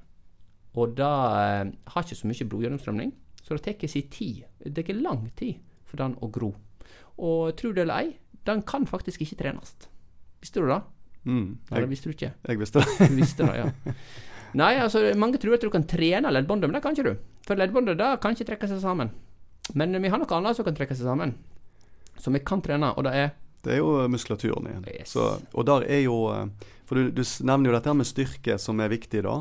Og 0.75 0.97
det 0.99 1.13
eh, 1.39 1.71
har 1.95 2.05
ikke 2.05 2.19
så 2.19 2.31
mye 2.31 2.49
blodgjennomstrømning, 2.51 3.15
så 3.45 3.57
det 3.57 3.65
tar 3.79 3.89
sin 3.89 4.11
tid. 4.11 4.45
Det 4.59 4.85
tar 4.85 5.01
lang 5.01 5.29
tid 5.39 5.63
for 5.87 6.03
den 6.03 6.19
å 6.21 6.31
gro. 6.35 6.53
Og 7.23 7.55
tro 7.57 7.71
det 7.73 7.87
eller 7.87 8.03
ei, 8.03 8.15
den 8.45 8.65
kan 8.67 8.89
faktisk 8.91 9.23
ikke 9.23 9.39
trenes. 9.45 9.77
Visste 10.43 10.61
du 10.61 10.69
det? 10.69 10.81
Mm. 11.25 11.59
Eller 11.71 11.89
visste 11.89 12.11
du 12.11 12.17
ikke? 12.17 12.35
jeg 12.45 12.61
visste 12.61 12.83
det. 12.83 13.09
Du 13.09 13.17
visste 13.17 13.47
det, 13.49 13.63
ja. 13.63 13.95
Nei, 14.55 14.75
altså 14.79 15.01
mange 15.19 15.41
tror 15.43 15.57
at 15.57 15.65
du 15.65 15.71
kan 15.73 15.87
trene 15.89 16.31
leddbåndet, 16.31 16.69
men 16.69 16.77
det 16.77 16.83
kan 16.85 16.95
ikke 16.95 17.15
du. 17.15 17.23
For 17.47 17.59
leddbåndet 17.59 17.99
da 17.99 18.15
kan 18.23 18.37
ikke 18.37 18.53
trekke 18.53 18.69
seg 18.71 18.83
sammen. 18.83 19.11
Men 19.75 19.97
vi 19.97 20.11
har 20.13 20.21
noe 20.21 20.37
annet 20.37 20.59
som 20.59 20.67
kan 20.67 20.77
trekke 20.77 20.95
seg 20.95 21.09
sammen. 21.09 21.33
Som 22.19 22.37
vi 22.37 22.41
kan 22.41 22.63
trene, 22.63 22.93
og 22.95 23.05
det 23.05 23.15
er 23.15 23.31
Det 23.65 23.73
er 23.73 23.79
jo 23.81 24.09
muskulaturen 24.09 24.67
igjen. 24.69 24.85
Yes. 25.01 25.13
Så, 25.17 25.39
og 25.53 25.67
der 25.67 25.87
er 25.89 26.03
jo 26.05 26.19
eh, 26.35 26.47
For 26.85 27.01
du, 27.01 27.11
du 27.11 27.23
nevner 27.49 27.71
jo 27.71 27.77
dette 27.79 27.95
med 27.97 28.07
styrke 28.07 28.59
som 28.61 28.81
er 28.81 28.93
viktig, 28.93 29.23
da. 29.25 29.39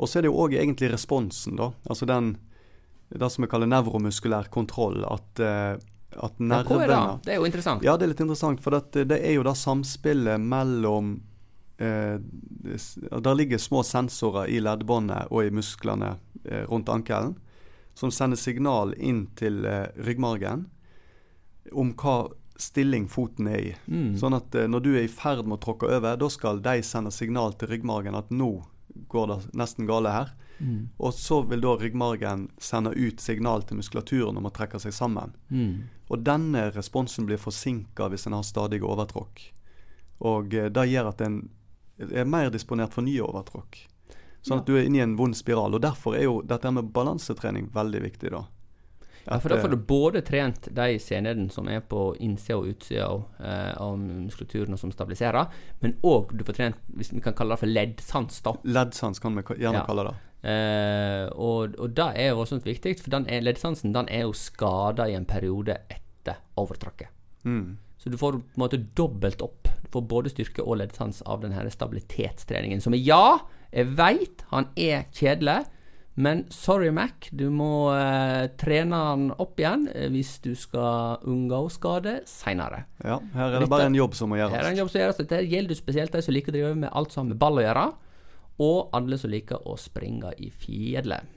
Og 0.00 0.08
så 0.08 0.18
er 0.18 0.24
det 0.24 0.30
jo 0.32 0.40
òg 0.42 0.56
egentlig 0.58 0.90
responsen, 0.92 1.56
da. 1.60 1.70
Altså 1.86 2.06
den 2.06 2.36
Det 3.10 3.30
som 3.30 3.42
vi 3.44 3.50
kaller 3.50 3.66
nevromuskulær 3.66 4.50
kontroll. 4.50 5.04
At, 5.04 5.40
eh, 5.40 5.76
at 6.10 6.34
ja, 6.38 6.62
Hva 6.62 6.82
er 6.82 6.88
det? 6.88 6.88
nervene 6.88 7.20
Det 7.24 7.32
er 7.32 7.36
jo 7.38 7.46
interessant. 7.46 7.84
Ja, 7.84 7.96
det 7.96 8.06
er 8.06 8.12
litt 8.14 8.24
interessant, 8.24 8.62
for 8.62 8.74
det, 8.74 9.04
det 9.10 9.20
er 9.22 9.36
jo 9.36 9.44
da 9.46 9.54
samspillet 9.54 10.40
mellom 10.40 11.20
eh, 11.78 12.18
Der 13.20 13.34
ligger 13.34 13.58
små 13.58 13.82
sensorer 13.86 14.50
i 14.50 14.60
leddbåndet 14.60 15.30
og 15.30 15.46
i 15.46 15.54
musklene 15.54 16.16
eh, 16.44 16.64
rundt 16.66 16.88
ankelen, 16.88 17.36
som 17.94 18.10
sender 18.10 18.38
signal 18.38 18.94
inn 18.98 19.26
til 19.36 19.64
eh, 19.66 19.86
ryggmargen 20.00 20.68
om 21.72 21.92
hva 21.94 22.28
stilling 22.60 23.08
foten 23.08 23.48
er 23.48 23.60
i. 23.60 23.72
Mm. 23.88 24.16
Sånn 24.20 24.36
at 24.36 24.54
eh, 24.54 24.68
når 24.68 24.80
du 24.84 24.90
er 24.96 25.06
i 25.06 25.12
ferd 25.12 25.46
med 25.46 25.58
å 25.58 25.64
tråkke 25.64 25.88
over, 25.88 26.16
da 26.20 26.28
skal 26.32 26.60
de 26.64 26.82
sende 26.84 27.12
signal 27.14 27.54
til 27.56 27.72
ryggmargen 27.72 28.16
at 28.18 28.30
nå 28.30 28.50
går 29.08 29.26
det 29.30 29.38
nesten 29.56 29.86
gale 29.88 30.12
her. 30.12 30.32
Mm. 30.60 30.90
Og 31.00 31.14
så 31.16 31.40
vil 31.48 31.62
da 31.64 31.76
ryggmargen 31.80 32.48
sende 32.60 32.92
ut 32.92 33.20
signal 33.22 33.62
til 33.64 33.78
muskulaturen 33.80 34.36
om 34.36 34.48
å 34.50 34.52
trekke 34.52 34.80
seg 34.82 34.92
sammen. 34.92 35.32
Mm. 35.48 35.88
Og 36.12 36.26
denne 36.26 36.66
responsen 36.74 37.24
blir 37.28 37.40
forsinka 37.40 38.10
hvis 38.12 38.26
en 38.28 38.36
har 38.36 38.44
stadige 38.44 38.84
overtråkk. 38.84 39.46
Og 40.28 40.52
eh, 40.54 40.68
det 40.68 40.88
gjør 40.90 41.14
at 41.14 41.24
en 41.24 41.40
er 42.00 42.28
mer 42.28 42.48
disponert 42.52 42.94
for 42.96 43.04
nye 43.04 43.24
overtråkk. 43.24 43.86
Sånn 44.40 44.56
Ja. 44.56 44.60
at 44.60 44.66
du 44.66 44.76
er 44.76 44.86
inne 44.88 44.96
i 44.96 45.04
en 45.04 45.16
vond 45.16 45.36
spiral. 45.36 45.74
Og 45.76 45.82
derfor 45.84 46.16
er 46.16 46.24
jo 46.24 46.40
dette 46.42 46.70
med 46.72 46.92
balansetrening 46.92 47.68
veldig 47.74 48.00
viktig, 48.00 48.30
da. 48.32 48.46
Ja, 49.30 49.38
for 49.40 49.48
da 49.52 49.60
får 49.62 49.70
du 49.70 49.76
både 49.76 50.20
trent 50.26 50.68
de 50.74 50.98
senene 50.98 51.50
som 51.54 51.68
er 51.70 51.80
på 51.86 52.16
innsida 52.20 52.56
og 52.58 52.66
utsida 52.72 53.06
av, 53.06 53.20
eh, 53.38 53.74
av 53.80 53.98
muskulaturen 53.98 54.74
og 54.74 54.78
som 54.82 54.90
stabiliserer, 54.92 55.46
men 55.80 55.94
òg 56.02 56.34
du 56.36 56.42
får 56.44 56.56
trent 56.58 56.80
hvis 56.96 57.12
vi 57.14 57.20
kan 57.24 57.36
kalle 57.38 57.54
det 57.54 57.62
for 57.62 57.70
leddsans. 57.70 58.40
da. 58.42 58.56
Leddsans 58.64 59.18
kan 59.22 59.34
vi 59.36 59.42
gjerne 59.42 59.80
Ja. 59.80 59.86
kalle 59.86 60.08
det. 60.10 60.16
Eh, 60.42 61.28
og, 61.36 61.76
og 61.78 61.94
det 61.94 62.08
er 62.16 62.34
voldsomt 62.34 62.64
viktig, 62.64 62.98
for 63.00 63.10
den 63.10 63.26
er, 63.28 63.42
leddsansen 63.44 63.92
den 63.92 64.08
er 64.08 64.22
jo 64.24 64.32
skada 64.32 65.06
i 65.06 65.14
en 65.14 65.26
periode 65.28 65.76
etter 65.90 66.36
overtrakket. 66.56 67.08
Mm. 67.44 67.76
Så 68.00 68.10
du 68.10 68.16
får 68.16 68.32
på 68.32 68.56
en 68.56 68.62
måte 68.64 68.80
dobbelt 68.96 69.42
opp. 69.44 69.68
Du 69.84 69.88
får 69.92 70.06
både 70.08 70.30
styrke 70.32 70.64
og 70.64 70.78
leddsans 70.80 71.20
av 71.28 71.42
denne 71.42 71.68
stabilitetstreningen. 71.70 72.80
Som 72.80 72.94
er 72.96 73.02
ja, 73.04 73.38
jeg 73.70 73.86
veit 73.98 74.44
han 74.50 74.70
er 74.76 75.04
kjedelig, 75.12 75.66
men 76.20 76.42
sorry, 76.52 76.90
Mac, 76.92 77.30
du 77.32 77.46
må 77.54 77.90
eh, 77.94 78.50
trene 78.60 78.98
han 79.08 79.28
opp 79.40 79.60
igjen 79.60 79.86
eh, 79.92 80.08
hvis 80.12 80.34
du 80.44 80.50
skal 80.58 81.22
unngå 81.28 81.62
skade 81.72 82.18
seinere. 82.28 82.82
Ja, 83.00 83.18
her 83.34 83.56
er 83.56 83.64
det 83.64 83.70
bare 83.72 83.88
en 83.88 83.96
jobb 83.96 84.16
som 84.18 84.32
må 84.32 84.38
Her 84.38 84.48
er 84.48 84.56
gjøres. 84.58 84.70
en 84.72 84.80
jobb 84.82 84.90
som 84.92 85.00
gjøres. 85.00 85.20
Dette 85.22 85.40
gjelder 85.48 85.78
spesielt 85.78 86.16
de 86.16 86.22
som 86.26 86.36
liker 86.36 86.52
å 86.52 86.56
drive 86.58 86.72
med 86.82 86.92
alt 86.92 87.14
som 87.14 87.24
har 87.24 87.30
med 87.32 87.40
ball 87.40 87.60
å 87.60 87.64
gjøre, 87.64 87.86
og 88.60 88.96
alle 88.98 89.20
som 89.20 89.32
liker 89.32 89.64
å 89.64 89.76
springe 89.80 90.34
i 90.36 90.50
fjellet. 90.52 91.30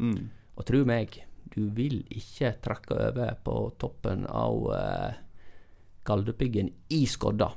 Mm. 0.00 0.30
Og 0.56 0.66
tro 0.68 0.84
meg, 0.88 1.18
du 1.52 1.66
vil 1.76 2.00
ikke 2.08 2.54
trakke 2.64 2.96
over 3.10 3.34
på 3.44 3.58
toppen 3.82 4.24
av 4.30 4.70
eh, 4.78 5.20
Galdhøpiggen 6.08 6.72
i 6.94 7.04
skodda. 7.10 7.52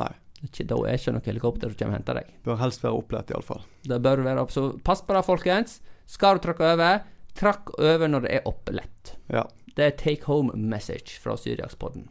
Nei. 0.00 0.10
Ikke, 0.40 0.64
da 0.64 0.76
er 0.88 0.96
ikke 0.96 1.12
noe 1.12 1.24
helikopter 1.26 1.70
som 1.70 1.76
kommer 1.76 1.94
og 1.94 1.98
henter 1.98 2.16
deg. 2.22 2.28
Bør 2.46 2.60
helst 2.62 2.84
være 2.84 2.96
opplært, 2.96 3.32
iallfall. 3.32 3.60
Det 3.84 3.98
bør 4.00 4.22
være 4.24 4.44
opp, 4.46 4.52
så 4.54 4.70
pass 4.84 5.02
på 5.04 5.12
det, 5.16 5.24
folkens. 5.26 5.80
Skal 6.10 6.38
du 6.38 6.42
trakke 6.44 6.66
over, 6.74 7.02
trakk 7.38 7.70
over 7.78 8.10
når 8.10 8.24
det 8.26 8.32
er 8.40 8.48
oppe 8.50 8.74
lett. 8.74 9.12
Ja. 9.30 9.44
Det 9.76 9.84
er 9.86 9.92
take 10.00 10.26
home 10.26 10.56
message 10.58 11.20
fra 11.22 11.36
Syriakspodden. 11.38 12.08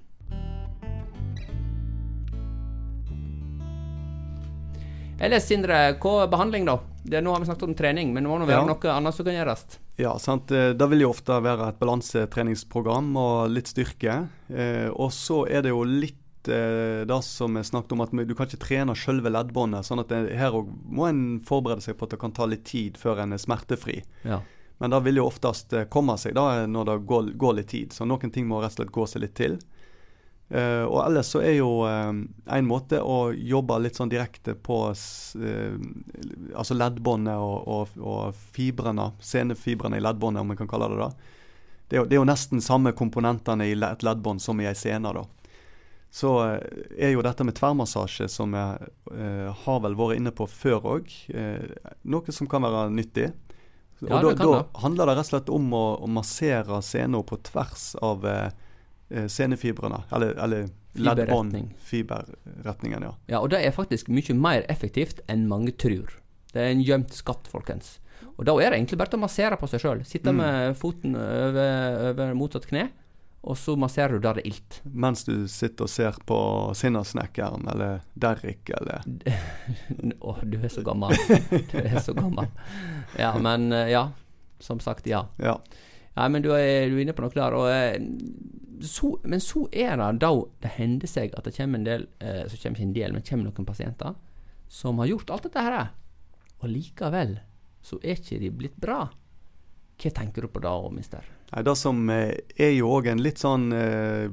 Ellers, 5.19 5.43
Sindre, 5.49 5.79
hva 5.99 6.13
er 6.23 6.29
behandling, 6.31 6.63
da? 6.69 6.77
Det, 7.03 7.19
nå 7.23 7.33
har 7.33 7.41
vi 7.43 7.49
snakket 7.49 7.67
om 7.67 7.75
trening, 7.75 8.13
men 8.15 8.23
det 8.23 8.29
må 8.31 8.37
nå 8.39 8.45
være 8.47 8.61
Ja. 8.61 8.67
noe 8.69 8.93
annet 8.95 9.15
som 9.15 9.25
kan 9.27 9.35
gjøres. 9.35 9.65
Ja, 9.99 10.13
sant. 10.17 10.51
Eh, 10.51 10.71
Det 10.73 10.89
vil 10.89 11.01
jo 11.01 11.09
ofte 11.09 11.41
være 11.43 11.67
et 11.69 11.79
balansetreningsprogram 11.79 13.17
og 13.17 13.49
litt 13.51 13.67
styrke. 13.67 14.29
Eh, 14.49 14.87
og 14.95 15.11
så 15.11 15.43
er 15.49 15.61
det 15.63 15.69
jo 15.75 15.83
litt 15.83 16.18
det 16.48 17.17
som 17.25 17.58
er 17.60 17.65
snakket 17.67 17.91
om, 17.91 18.01
at 18.05 18.13
du 18.13 18.31
kan 18.36 18.48
ikke 18.48 18.62
trene 18.63 18.96
selve 18.96 19.31
leddbåndet. 19.31 19.86
sånn 19.86 20.00
at 20.00 20.12
det, 20.12 20.38
her 20.39 20.55
må 20.86 21.10
en 21.10 21.24
forberede 21.46 21.84
seg 21.84 21.98
på 22.00 22.08
at 22.08 22.15
det 22.15 22.22
kan 22.22 22.36
ta 22.36 22.48
litt 22.48 22.63
tid 22.69 22.98
før 22.98 23.24
en 23.25 23.36
er 23.36 23.41
smertefri. 23.41 24.00
Ja. 24.24 24.39
Men 24.79 24.93
det 24.96 25.01
vil 25.03 25.19
jo 25.19 25.27
oftest 25.27 25.74
eh, 25.75 25.89
komme 25.91 26.15
seg 26.17 26.38
da 26.38 26.63
når 26.67 26.86
det 26.88 26.98
går, 27.10 27.34
går 27.36 27.58
litt 27.58 27.74
tid. 27.74 27.91
Så 27.93 28.08
noen 28.08 28.31
ting 28.31 28.48
må 28.48 28.62
rett 28.63 28.72
og 28.72 28.79
slett 28.79 28.96
gå 28.96 29.08
seg 29.12 29.25
litt 29.25 29.36
til. 29.36 29.58
Eh, 30.50 30.84
og 30.88 31.03
ellers 31.03 31.29
så 31.29 31.43
er 31.46 31.60
jo 31.60 31.84
eh, 31.86 32.13
en 32.55 32.69
måte 32.69 33.01
å 33.03 33.17
jobbe 33.36 33.75
litt 33.84 34.00
sånn 34.00 34.10
direkte 34.10 34.55
på 34.55 34.79
eh, 34.89 35.75
altså 36.55 36.77
leddbåndet 36.77 37.38
og, 37.38 37.67
og, 37.69 38.00
og 38.00 38.39
fibrene, 38.55 39.12
senefibrene 39.22 40.00
i 40.00 40.05
leddbåndet, 40.05 40.41
om 40.41 40.55
vi 40.55 40.58
kan 40.62 40.72
kalle 40.72 40.89
det 40.93 41.03
det. 41.03 41.12
Det 41.89 41.98
er, 41.98 42.00
jo, 42.00 42.08
det 42.08 42.15
er 42.15 42.22
jo 42.22 42.29
nesten 42.31 42.63
samme 42.63 42.96
komponentene 42.98 43.67
i 43.67 43.75
et 43.75 44.05
leddbånd 44.05 44.41
som 44.41 44.62
i 44.62 44.69
ei 44.69 44.77
sene. 44.77 45.12
da. 45.13 45.25
Så 46.11 46.31
eh, 46.41 46.63
er 46.97 47.11
jo 47.13 47.21
dette 47.21 47.45
med 47.45 47.53
tverrmassasje, 47.59 48.25
som 48.33 48.53
jeg 48.57 48.87
eh, 49.13 49.51
har 49.65 49.79
vel 49.83 49.97
vært 49.99 50.17
inne 50.17 50.31
på 50.33 50.47
før 50.49 50.87
òg, 50.95 51.11
eh, 51.29 51.67
noe 52.09 52.33
som 52.33 52.49
kan 52.49 52.65
være 52.65 52.87
nyttig. 52.95 53.27
Ja, 53.99 54.15
og 54.21 54.29
da, 54.39 54.45
da 54.47 54.79
handler 54.79 55.09
det 55.11 55.17
rett 55.17 55.27
og 55.27 55.29
slett 55.33 55.49
om 55.53 55.69
å, 55.75 55.83
å 56.01 56.07
massere 56.09 56.79
sena 56.87 57.19
på 57.27 57.37
tvers 57.43 57.91
av 58.01 58.23
eh, 58.25 58.49
eh, 59.11 59.27
senefibrene, 59.29 60.01
eller, 60.15 60.33
eller 60.39 60.69
leddbånd. 60.95 61.57
Fiberretningen, 61.83 63.03
ja. 63.05 63.13
Ja, 63.27 63.41
og 63.43 63.51
det 63.53 63.59
er 63.65 63.75
faktisk 63.75 64.09
mye 64.09 64.33
mer 64.39 64.65
effektivt 64.71 65.19
enn 65.29 65.45
mange 65.51 65.75
tror. 65.77 66.15
Det 66.53 66.63
er 66.63 66.71
en 66.73 66.81
gjemt 66.81 67.13
skatt, 67.13 67.45
folkens. 67.51 67.97
Og 68.39 68.47
da 68.47 68.55
er 68.63 68.71
det 68.71 68.79
egentlig 68.79 68.97
bare 69.03 69.19
å 69.19 69.21
massere 69.21 69.59
på 69.59 69.67
seg 69.69 69.83
sjøl. 69.83 70.01
Sitte 70.07 70.31
Mm. 70.31 70.39
med 70.41 70.77
foten 70.79 71.15
over, 71.19 72.09
over 72.09 72.33
motsatt 72.39 72.65
kne, 72.71 72.87
og 73.41 73.58
så 73.58 73.75
masserer 73.79 74.17
du 74.17 74.24
der 74.24 74.36
det 74.36 74.43
er 74.43 74.51
ilt. 74.51 74.79
Mens 74.84 75.24
du 75.24 75.48
sitter 75.48 75.88
og 75.88 75.91
ser 75.91 76.17
på 76.27 76.39
Sinnasnekkeren 76.75 77.69
eller 77.72 78.01
Derrick 78.19 78.72
eller 78.75 79.05
Å, 80.27 80.34
du 80.43 80.58
er 80.60 80.72
så 80.74 80.84
gammel. 80.84 81.15
Du 81.72 81.77
er 81.79 82.01
så 82.03 82.15
gammel. 82.17 82.50
Ja, 83.17 83.31
men 83.39 83.72
eh, 83.72 83.93
ja. 83.93 84.10
Som 84.60 84.81
sagt, 84.84 85.08
ja. 85.08 85.24
Ja. 85.39 85.55
Nei, 86.17 86.27
men 86.34 86.43
du 86.43 86.50
er, 86.51 86.89
du 86.91 86.98
er 86.98 87.05
inne 87.05 87.15
på 87.15 87.24
noe 87.24 87.31
der. 87.31 87.55
Og, 87.55 87.69
eh, 87.72 88.84
så, 88.84 89.13
men 89.24 89.39
så 89.43 89.63
er 89.72 89.96
det 90.01 90.10
da 90.19 90.34
det 90.65 90.74
hender 90.75 91.08
seg 91.08 91.31
at 91.38 91.48
det 91.48 91.55
kommer 91.55 91.79
en 91.79 91.88
del 91.88 92.05
eh, 92.24 92.43
Så 92.48 92.60
kommer 92.60 92.79
ikke 92.79 92.88
en 92.89 92.96
del, 92.96 93.15
men 93.15 93.25
kommer 93.27 93.48
noen 93.48 93.67
pasienter 93.67 94.19
som 94.69 95.00
har 95.01 95.10
gjort 95.10 95.31
alt 95.34 95.48
dette 95.48 95.63
her. 95.63 95.79
Og 96.60 96.69
likevel 96.69 97.39
så 97.81 97.98
er 98.03 98.19
ikke 98.19 98.43
de 98.43 98.51
blitt 98.51 98.75
bra. 98.77 99.05
Hva 100.00 100.12
tenker 100.15 100.43
du 100.43 100.51
på 100.51 100.62
da, 100.63 100.75
mister? 100.93 101.24
Nei, 101.51 101.63
det 101.65 101.75
som 101.79 102.03
eh, 102.13 102.35
er 102.57 102.75
jo 102.75 102.91
òg 102.93 103.09
en 103.09 103.23
litt 103.25 103.41
sånn 103.41 103.71
eh, 103.73 104.29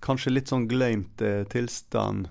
Kanskje 0.00 0.32
litt 0.32 0.48
sånn 0.50 0.64
glemt 0.70 1.20
eh, 1.22 1.42
tilstand 1.52 2.30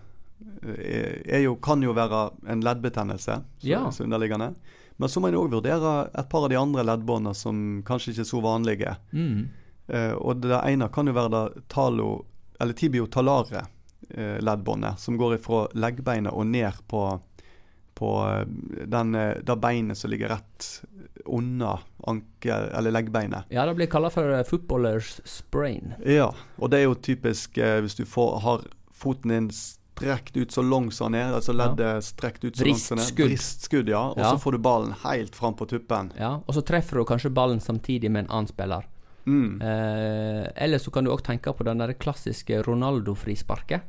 jo, 1.40 1.54
kan 1.64 1.80
jo 1.84 1.94
være 1.96 2.18
en 2.52 2.64
leddbetennelse 2.66 3.38
Ja. 3.64 3.86
så 3.92 4.04
underliggende. 4.04 4.54
Men 5.00 5.10
så 5.10 5.22
må 5.22 5.30
en 5.30 5.38
òg 5.40 5.54
vurdere 5.54 6.10
et 6.12 6.28
par 6.30 6.44
av 6.44 6.50
de 6.52 6.58
andre 6.60 6.84
leddbåndene 6.84 7.36
som 7.38 7.60
kanskje 7.88 8.12
ikke 8.12 8.26
er 8.26 8.28
så 8.28 8.42
vanlige. 8.44 8.96
Mm. 9.16 9.46
Uh, 9.88 10.16
og 10.20 10.42
det 10.44 10.60
ene 10.60 10.90
kan 10.92 11.08
jo 11.08 11.16
være 11.16 11.32
det 11.32 11.64
talo, 11.72 12.10
eller 12.60 12.76
tibiotalare 12.76 13.64
eh, 14.10 14.38
leddbåndet, 14.44 15.00
som 15.00 15.16
går 15.18 15.38
fra 15.42 15.64
leggbeinet 15.74 16.36
og 16.36 16.50
ned 16.52 16.82
på, 16.92 17.06
på 18.00 18.10
eh, 18.26 18.46
den, 18.88 19.14
eh, 19.20 19.34
det 19.44 19.56
beinet 19.60 19.98
som 20.00 20.12
ligger 20.14 20.32
rett 20.32 20.70
under 21.30 21.82
ankel, 22.08 22.70
eller 22.74 22.92
leggbeinet. 22.96 23.50
Ja, 23.54 23.66
det 23.68 23.76
blir 23.76 23.90
kalla 23.92 24.10
for 24.14 24.32
eh, 24.34 24.46
footballers 24.48 25.18
sprain. 25.28 25.94
Ja, 26.08 26.32
og 26.58 26.72
det 26.72 26.80
er 26.80 26.88
jo 26.88 26.96
typisk 26.96 27.58
eh, 27.60 27.82
hvis 27.84 28.00
du 28.00 28.06
får, 28.08 28.40
har 28.46 28.64
foten 28.96 29.32
din 29.36 29.50
strekt 29.52 30.38
ut 30.40 30.52
så 30.56 30.64
langt 30.64 30.94
som 30.96 31.12
den 31.12 31.20
er, 31.26 31.34
altså 31.36 31.52
Ja. 31.52 31.66
leddet 31.68 32.06
strekt 32.08 32.46
ut 32.48 32.56
så 32.56 32.64
langt 32.70 32.80
som 32.80 32.98
den 33.02 33.06
er. 33.10 33.18
Bristskudd. 33.20 33.90
Ja. 33.92 34.06
Og 34.14 34.22
Ja. 34.24 34.32
så 34.32 34.40
får 34.40 34.56
du 34.56 34.58
ballen 34.64 34.96
helt 35.04 35.36
fram 35.36 35.58
på 35.60 35.68
tuppen. 35.68 36.14
Ja, 36.18 36.38
og 36.48 36.56
så 36.56 36.64
treffer 36.64 36.98
du 37.02 37.06
kanskje 37.06 37.34
ballen 37.36 37.60
samtidig 37.60 38.10
med 38.12 38.26
en 38.26 38.32
annen 38.32 38.48
spiller. 38.48 38.88
Mm. 39.28 39.60
Eh, 39.62 40.48
eller 40.56 40.80
så 40.80 40.90
kan 40.96 41.04
du 41.04 41.12
òg 41.12 41.22
tenke 41.28 41.52
på 41.54 41.68
den 41.68 41.78
der 41.84 41.92
klassiske 42.00 42.64
Ronaldo-frisparket. 42.64 43.82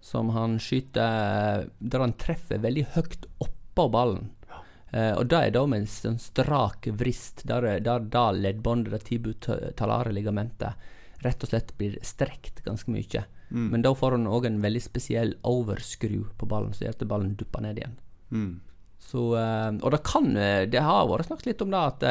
Som 0.00 0.30
han 0.36 0.58
skyter 0.62 1.66
Der 1.78 2.02
han 2.02 2.14
treffer 2.20 2.60
veldig 2.62 2.86
høyt 2.94 3.26
oppå 3.42 3.88
ballen. 3.92 4.30
Uh, 4.94 5.18
og 5.18 5.26
det 5.28 5.38
er 5.38 5.54
da 5.56 5.64
med 5.66 5.82
en 5.82 5.88
sånn 5.90 6.20
strak 6.22 6.86
vrist, 6.96 7.42
der, 7.48 7.66
der 7.84 8.04
da 8.12 8.28
leddbåndet, 8.32 8.94
det 8.94 9.08
tibutalare 9.08 10.12
ligamentet, 10.14 10.86
rett 11.24 11.42
og 11.42 11.50
slett 11.50 11.72
blir 11.76 11.98
strekt 12.06 12.62
ganske 12.64 12.92
mye. 12.94 13.24
Mm. 13.50 13.66
Men 13.72 13.82
da 13.84 13.92
får 13.98 14.16
han 14.16 14.30
òg 14.30 14.46
en 14.46 14.62
veldig 14.62 14.82
spesiell 14.84 15.34
overskru 15.46 16.22
på 16.38 16.48
ballen, 16.48 16.72
som 16.72 16.86
gjør 16.86 16.96
at 16.96 17.04
ballen 17.10 17.34
dupper 17.36 17.66
ned 17.66 17.82
igjen. 17.82 17.98
Mm. 18.30 18.54
Så, 19.02 19.26
uh, 19.34 19.74
og 19.82 19.92
det 19.92 20.00
kan 20.06 20.32
eh, 20.40 20.64
Det 20.66 20.80
har 20.82 21.04
vært 21.06 21.28
snakket 21.28 21.50
litt 21.50 21.60
om 21.62 21.74
det 21.74 21.82
at 21.92 22.06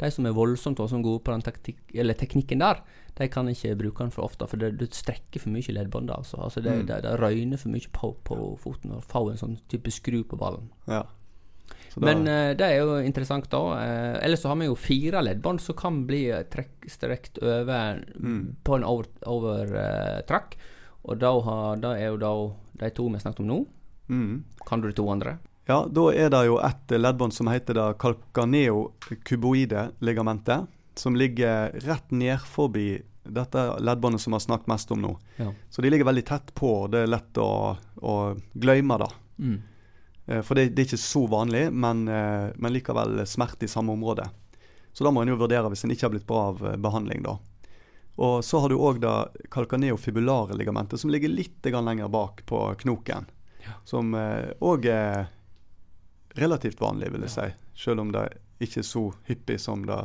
de 0.00 0.10
som 0.10 0.26
er 0.26 0.34
voldsomt 0.34 0.80
og 0.82 0.90
som 0.90 1.04
gode 1.04 1.22
på 1.24 1.32
den 1.32 2.16
teknikken 2.18 2.64
der, 2.64 2.80
de 3.16 3.28
kan 3.30 3.46
ikke 3.48 3.76
bruke 3.78 3.98
den 4.02 4.10
for 4.10 4.24
ofte, 4.26 4.46
for 4.50 4.56
det, 4.58 4.72
det 4.80 4.88
strekker 4.94 5.38
for 5.40 5.50
mye 5.54 5.72
leddbånd. 5.76 6.10
Altså. 6.10 6.36
Altså 6.42 6.60
det, 6.64 6.72
Mm. 6.80 6.86
det, 6.86 7.02
det 7.02 7.12
røyner 7.20 7.58
for 7.60 7.68
mye 7.70 7.90
på, 7.92 8.14
på 8.24 8.38
foten 8.58 8.90
og 8.96 9.04
får 9.04 9.30
en 9.30 9.36
sånn 9.42 9.58
type 9.70 9.90
skru 9.94 10.24
på 10.24 10.36
ballen. 10.40 10.70
Ja. 10.88 11.04
Men 11.96 12.24
uh, 12.26 12.50
det 12.58 12.66
er 12.66 12.80
jo 12.82 12.96
interessant, 12.98 13.46
da. 13.52 13.58
Uh, 13.78 14.18
ellers 14.24 14.40
så 14.42 14.48
har 14.50 14.56
vi 14.58 14.66
jo 14.66 14.74
fire 14.74 15.20
leddbånd 15.22 15.60
som 15.62 15.76
kan 15.78 16.00
bli 16.08 16.24
eh, 16.34 16.42
trekk, 16.50 16.88
strekt 16.90 17.38
over 17.38 18.02
Mm. 18.18 18.56
på 18.66 18.74
en 18.80 18.82
overtrakk. 18.84 19.28
Over, 19.30 19.76
eh, 19.78 20.58
og 21.04 21.18
da, 21.20 21.30
har, 21.46 21.76
da 21.76 21.92
er 21.94 22.08
jo 22.10 22.16
da 22.18 22.32
de 22.82 22.90
to 22.96 23.06
vi 23.12 23.18
snakket 23.22 23.40
om 23.44 23.46
nå. 23.46 23.66
mm. 24.08 24.44
Kan 24.66 24.80
du 24.80 24.88
de 24.88 24.94
to 24.98 25.06
andre? 25.12 25.38
Ja, 25.68 25.84
da 25.86 26.08
er 26.12 26.28
det 26.34 26.42
jo 26.46 26.58
et 26.58 26.88
leddbånd 26.98 27.32
som 27.32 27.46
heter 27.46 27.74
det 27.78 27.98
calcaneo-kuboide 28.02 29.92
ligamentet, 30.00 30.66
som 30.98 31.16
ligger 31.16 31.74
rett 31.84 32.10
ned 32.10 32.40
forbi 32.40 33.02
dette 33.24 33.80
leddbåndet 33.80 34.20
som 34.20 34.30
vi 34.30 34.34
har 34.34 34.40
snakket 34.40 34.66
mest 34.66 34.90
om 34.90 35.00
nå. 35.02 35.18
Ja. 35.36 35.52
Så 35.70 35.82
de 35.82 35.90
ligger 35.90 36.04
veldig 36.04 36.26
tett 36.26 36.54
på, 36.54 36.70
og 36.84 36.90
det 36.92 37.04
er 37.04 37.12
lett 37.12 37.38
å, 37.40 37.76
å 37.96 38.16
glemme 38.52 38.98
det. 39.00 39.10
Mm. 39.38 39.56
Eh, 40.26 40.42
For 40.42 40.54
det, 40.54 40.68
det 40.74 40.82
er 40.82 40.88
ikke 40.90 41.00
så 41.00 41.24
vanlig, 41.30 41.66
men, 41.72 42.06
eh, 42.08 42.52
men 42.56 42.74
likevel 42.74 43.24
smerte 43.26 43.64
i 43.64 43.72
samme 43.72 43.92
område. 43.96 44.28
Så 44.92 45.04
da 45.04 45.10
må 45.10 45.24
en 45.24 45.32
jo 45.32 45.40
vurdere 45.40 45.70
hvis 45.72 45.86
en 45.86 45.94
ikke 45.94 46.06
har 46.06 46.14
blitt 46.14 46.28
bra 46.28 46.48
av 46.52 46.60
eh, 46.66 46.76
behandling, 46.76 47.24
da. 47.24 47.38
Og 48.14 48.44
så 48.46 48.60
har 48.62 48.70
du 48.70 48.76
òg 48.78 49.00
det 49.02 49.48
kalkaneofibulare-ligamentet, 49.50 51.00
som 51.00 51.10
ligger 51.10 51.32
litt 51.32 51.64
lenger 51.66 52.12
bak 52.12 52.44
på 52.46 52.60
knoken. 52.84 53.26
Ja. 53.64 53.72
Som 53.88 54.12
òg 54.14 54.86
er 54.86 55.32
relativt 56.38 56.78
vanlig, 56.78 57.08
vil 57.10 57.24
jeg 57.26 57.32
si. 57.32 57.48
Selv 57.74 58.04
om 58.04 58.12
det 58.14 58.28
ikke 58.62 58.84
er 58.84 58.86
så 58.86 59.02
hyppig 59.26 59.58
som 59.58 59.82
det 59.88 59.98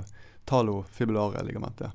talofibulare 0.46 1.44
ligamentet. 1.48 1.92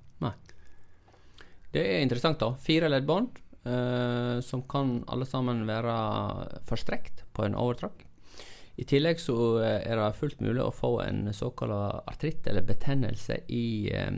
Det 1.75 1.83
er 1.83 2.05
interessant, 2.05 2.39
da. 2.39 2.53
Fire 2.63 2.89
leddbånd, 2.89 3.39
eh, 3.67 4.41
som 4.47 4.63
kan 4.71 5.01
alle 5.11 5.27
sammen 5.27 5.65
være 5.67 5.95
forstrekt 6.69 7.25
på 7.35 7.43
en 7.43 7.57
overtrakk. 7.59 8.05
I 8.79 8.87
tillegg 8.87 9.19
så 9.23 9.35
eh, 9.59 9.81
er 9.83 9.99
det 9.99 10.13
fullt 10.21 10.43
mulig 10.45 10.63
å 10.63 10.75
få 10.75 10.93
en 11.03 11.27
såkalt 11.35 12.07
artritt, 12.07 12.47
eller 12.47 12.63
betennelse, 12.69 13.41
i 13.51 13.91
eh, 13.91 14.13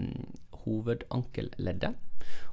hovedankelleddet. 0.67 1.97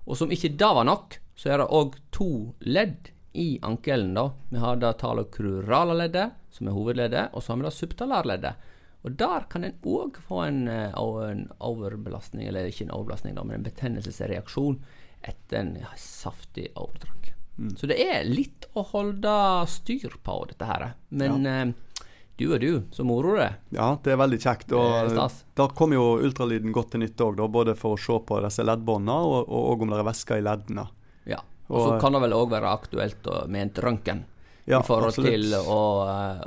Og 0.08 0.16
som 0.20 0.32
ikke 0.32 0.54
da 0.56 0.72
var 0.80 0.88
nok, 0.88 1.20
så 1.36 1.52
er 1.52 1.60
det 1.60 1.72
òg 1.76 2.00
to 2.16 2.32
ledd 2.64 3.12
i 3.36 3.58
ankelen. 3.60 4.14
da. 4.16 4.30
Vi 4.54 4.64
har 4.64 4.80
det 4.80 4.94
talocrurale 5.04 5.98
leddet, 6.00 6.40
som 6.54 6.70
er 6.70 6.78
hovedleddet, 6.78 7.34
og 7.34 7.44
så 7.44 7.52
har 7.52 7.60
vi 7.60 7.68
det 7.68 7.76
subtalarleddet. 7.76 8.72
Og 9.04 9.16
der 9.20 9.48
kan 9.52 9.66
en 9.68 9.76
òg 9.84 10.18
få 10.28 10.46
en, 10.48 10.68
eh, 10.72 10.96
en, 10.96 11.48
overbelastning, 11.60 12.48
eller 12.48 12.70
ikke 12.70 12.86
en 12.88 12.96
overbelastning, 12.96 13.36
da, 13.36 13.44
men 13.44 13.60
en 13.60 13.68
betennelsesreaksjon 13.68 14.80
etter 15.22 15.60
en 15.60 15.74
saftig 16.00 16.70
overtrakk. 16.76 17.34
Mm. 17.58 17.76
Så 17.78 17.88
det 17.92 18.00
er 18.02 18.24
litt 18.26 18.66
å 18.74 18.86
holde 18.94 19.34
styr 19.70 20.16
på 20.24 20.38
dette 20.50 20.68
her. 20.68 20.88
Men 21.10 21.44
ja. 21.44 21.66
eh, 21.66 22.08
du 22.40 22.48
og 22.48 22.64
du, 22.64 22.72
så 22.96 23.04
moro 23.06 23.36
det. 23.38 23.52
Ja, 23.76 23.92
det 24.04 24.16
er 24.16 24.24
veldig 24.24 24.40
kjekt. 24.42 24.72
Og 24.74 25.12
der 25.14 25.76
kommer 25.78 26.00
jo 26.00 26.08
ultralyden 26.24 26.74
godt 26.74 26.96
til 26.96 27.04
nytte 27.04 27.28
òg, 27.28 27.44
både 27.52 27.76
for 27.78 27.98
å 27.98 28.02
se 28.02 28.18
på 28.26 28.40
disse 28.48 28.66
leddbåndene 28.66 29.20
og, 29.20 29.40
og, 29.44 29.64
og, 29.74 29.84
om 29.84 29.92
det 29.92 30.00
er 30.00 30.08
væske 30.08 30.40
i 30.40 30.46
leddene. 30.48 30.88
Ja, 31.30 31.44
og 31.68 31.90
så 31.90 32.00
kan 32.02 32.16
det 32.16 32.24
vel 32.24 32.40
òg 32.40 32.56
være 32.56 32.72
aktuelt 32.72 33.28
med 33.52 33.68
en 33.68 33.76
røntgen 33.84 34.30
ja, 34.66 34.80
i 34.80 34.84
forhold 34.88 35.12
absolutt. 35.12 35.34
til 35.34 35.56
å, 35.60 35.82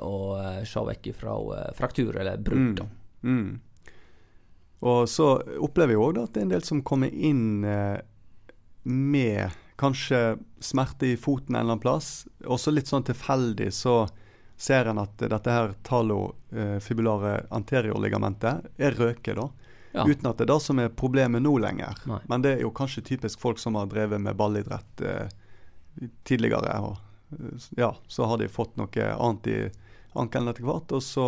å, 0.00 0.16
se 0.64 0.84
vekk 0.88 1.10
fra 1.18 1.36
eh, 1.56 1.70
fraktur 1.76 2.16
eller 2.16 2.40
brudd. 2.40 2.82
Mm, 3.22 3.38
mm. 3.38 3.60
Og 4.86 5.08
så 5.08 5.30
opplever 5.64 5.96
jeg 5.96 6.02
òg 6.02 6.20
at 6.22 6.34
det 6.34 6.42
er 6.42 6.48
en 6.48 6.54
del 6.54 6.64
som 6.64 6.82
kommer 6.84 7.12
inn 7.12 7.64
eh, 7.64 7.98
med 8.86 9.56
kanskje 9.76 10.38
smerte 10.64 11.12
i 11.12 11.16
foten 11.20 11.54
en 11.54 11.60
eller 11.60 11.76
annen 11.76 11.84
plass. 11.84 12.26
Også 12.44 12.72
litt 12.72 12.88
sånn 12.88 13.04
tilfeldig 13.04 13.68
så 13.74 14.06
ser 14.56 14.88
en 14.88 15.00
at 15.02 15.20
dette 15.20 15.52
her 15.52 15.74
talofibulare 15.84 17.34
eh, 17.42 17.48
anteriorligamentet 17.56 18.68
er 18.80 18.96
røket, 18.96 19.36
da. 19.36 19.50
Ja. 19.96 20.04
Uten 20.04 20.28
at 20.28 20.36
det 20.36 20.44
er 20.44 20.52
det 20.52 20.60
som 20.60 20.80
er 20.80 20.92
problemet 20.92 21.44
nå 21.44 21.54
lenger. 21.60 21.96
Nei. 22.08 22.20
Men 22.28 22.44
det 22.44 22.56
er 22.56 22.64
jo 22.66 22.72
kanskje 22.76 23.04
typisk 23.04 23.40
folk 23.40 23.60
som 23.60 23.78
har 23.80 23.88
drevet 23.88 24.20
med 24.20 24.36
ballidrett 24.36 25.00
eh, 25.00 25.28
tidligere. 26.28 26.72
og 26.84 27.05
ja, 27.76 27.96
så 28.08 28.24
har 28.24 28.38
de 28.38 28.48
fått 28.48 28.76
noe 28.76 29.10
annet 29.12 29.46
i 29.46 29.58
ankelen 30.16 30.48
etter 30.48 30.66
hvert. 30.66 30.92
Og 30.92 31.02
så 31.02 31.26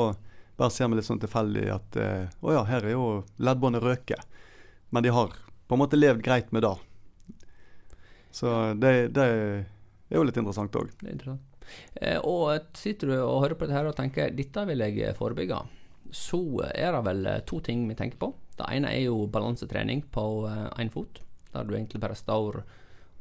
bare 0.58 0.74
ser 0.74 0.90
vi 0.90 0.98
litt 0.98 1.08
sånn 1.08 1.22
tilfeldig 1.22 1.66
at 1.74 1.98
eh, 2.00 2.28
å 2.42 2.54
ja, 2.56 2.64
her 2.68 2.86
er 2.86 2.96
jo 2.96 3.08
leddbåndet 3.36 3.84
røket. 3.84 4.38
Men 4.90 5.04
de 5.04 5.12
har 5.14 5.34
på 5.68 5.76
en 5.76 5.82
måte 5.82 5.98
levd 5.98 6.24
greit 6.24 6.52
med 6.54 6.64
det. 6.64 6.74
Så 8.34 8.54
det, 8.78 8.92
det 9.16 9.26
er 9.26 10.16
jo 10.16 10.24
litt 10.26 10.38
interessant 10.40 10.76
òg. 10.78 10.90
Det 11.00 11.06
er 11.06 11.16
interessant. 11.16 11.44
Eh, 12.00 12.18
og 12.24 12.72
sitter 12.78 13.12
du 13.12 13.16
og 13.20 13.42
hører 13.44 13.58
på 13.60 13.68
dette 13.68 13.90
og 13.90 13.96
tenker 13.98 14.32
dette 14.34 14.64
vil 14.70 14.84
jeg 14.86 15.16
forebygge, 15.18 15.60
så 16.14 16.40
er 16.72 16.94
det 16.96 17.04
vel 17.04 17.26
to 17.46 17.60
ting 17.64 17.84
vi 17.90 17.96
tenker 17.98 18.20
på. 18.22 18.32
Det 18.58 18.66
ene 18.72 18.90
er 18.94 19.04
jo 19.04 19.26
balansetrening 19.30 20.06
på 20.10 20.22
én 20.48 20.90
fot, 20.90 21.20
der 21.52 21.66
du 21.68 21.74
egentlig 21.76 22.00
bare 22.02 22.16
står 22.16 22.62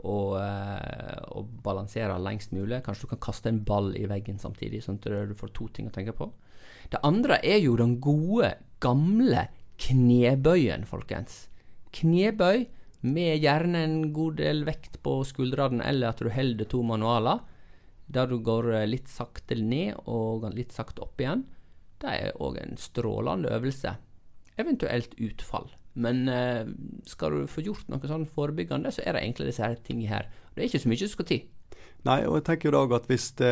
og, 0.05 0.37
eh, 0.41 1.21
og 1.33 1.49
balansere 1.65 2.17
lengst 2.21 2.53
mulig. 2.53 2.83
Kanskje 2.85 3.07
du 3.07 3.13
kan 3.15 3.23
kaste 3.27 3.49
en 3.49 3.63
ball 3.65 3.93
i 3.97 4.05
veggen 4.09 4.37
samtidig, 4.41 4.83
sånn 4.85 4.99
at 5.01 5.29
du 5.29 5.35
får 5.37 5.53
to 5.57 5.67
ting 5.73 5.89
å 5.89 5.93
tenke 5.93 6.13
på. 6.17 6.29
Det 6.91 7.01
andre 7.03 7.39
er 7.43 7.59
jo 7.63 7.75
den 7.79 7.97
gode, 8.03 8.53
gamle 8.83 9.47
knebøyen, 9.81 10.85
folkens. 10.87 11.47
Knebøy 11.97 12.67
med 13.07 13.43
gjerne 13.43 13.83
en 13.85 13.99
god 14.13 14.39
del 14.41 14.63
vekt 14.67 14.99
på 15.05 15.19
skuldrene, 15.27 15.83
eller 15.85 16.11
at 16.11 16.21
du 16.21 16.29
holder 16.33 16.69
to 16.69 16.81
manualer, 16.85 17.43
der 18.07 18.29
du 18.29 18.37
går 18.39 18.71
eh, 18.73 18.89
litt 18.89 19.11
sakte 19.11 19.57
ned 19.59 19.97
og 20.07 20.47
litt 20.55 20.75
sakte 20.75 21.03
opp 21.03 21.19
igjen. 21.21 21.43
Det 21.97 22.13
er 22.13 22.37
òg 22.43 22.59
en 22.61 22.77
strålende 22.79 23.51
øvelse. 23.57 23.97
Eventuelt 24.57 25.17
utfall. 25.21 25.69
Men 25.97 26.27
eh, 26.29 26.63
skal 27.09 27.33
du 27.33 27.51
få 27.51 27.63
gjort 27.65 27.87
noe 27.89 28.09
sånn 28.09 28.27
forebyggende, 28.29 28.91
så 28.93 29.03
er 29.03 29.17
det 29.17 29.23
egentlig 29.25 29.49
disse 29.49 29.65
her 29.65 29.77
tingene 29.81 30.11
her. 30.11 30.27
Det 30.53 30.63
er 30.63 30.69
ikke 30.69 30.83
så 30.83 30.91
mye 30.91 31.01
som 31.01 31.13
skal 31.15 31.29
til. 31.31 31.45
Nei, 32.05 32.21
og 32.29 32.37
jeg 32.37 32.45
tenker 32.45 32.69
jo 32.69 32.75
da 32.75 32.99
at 32.99 33.07
hvis 33.09 33.31
det, 33.39 33.49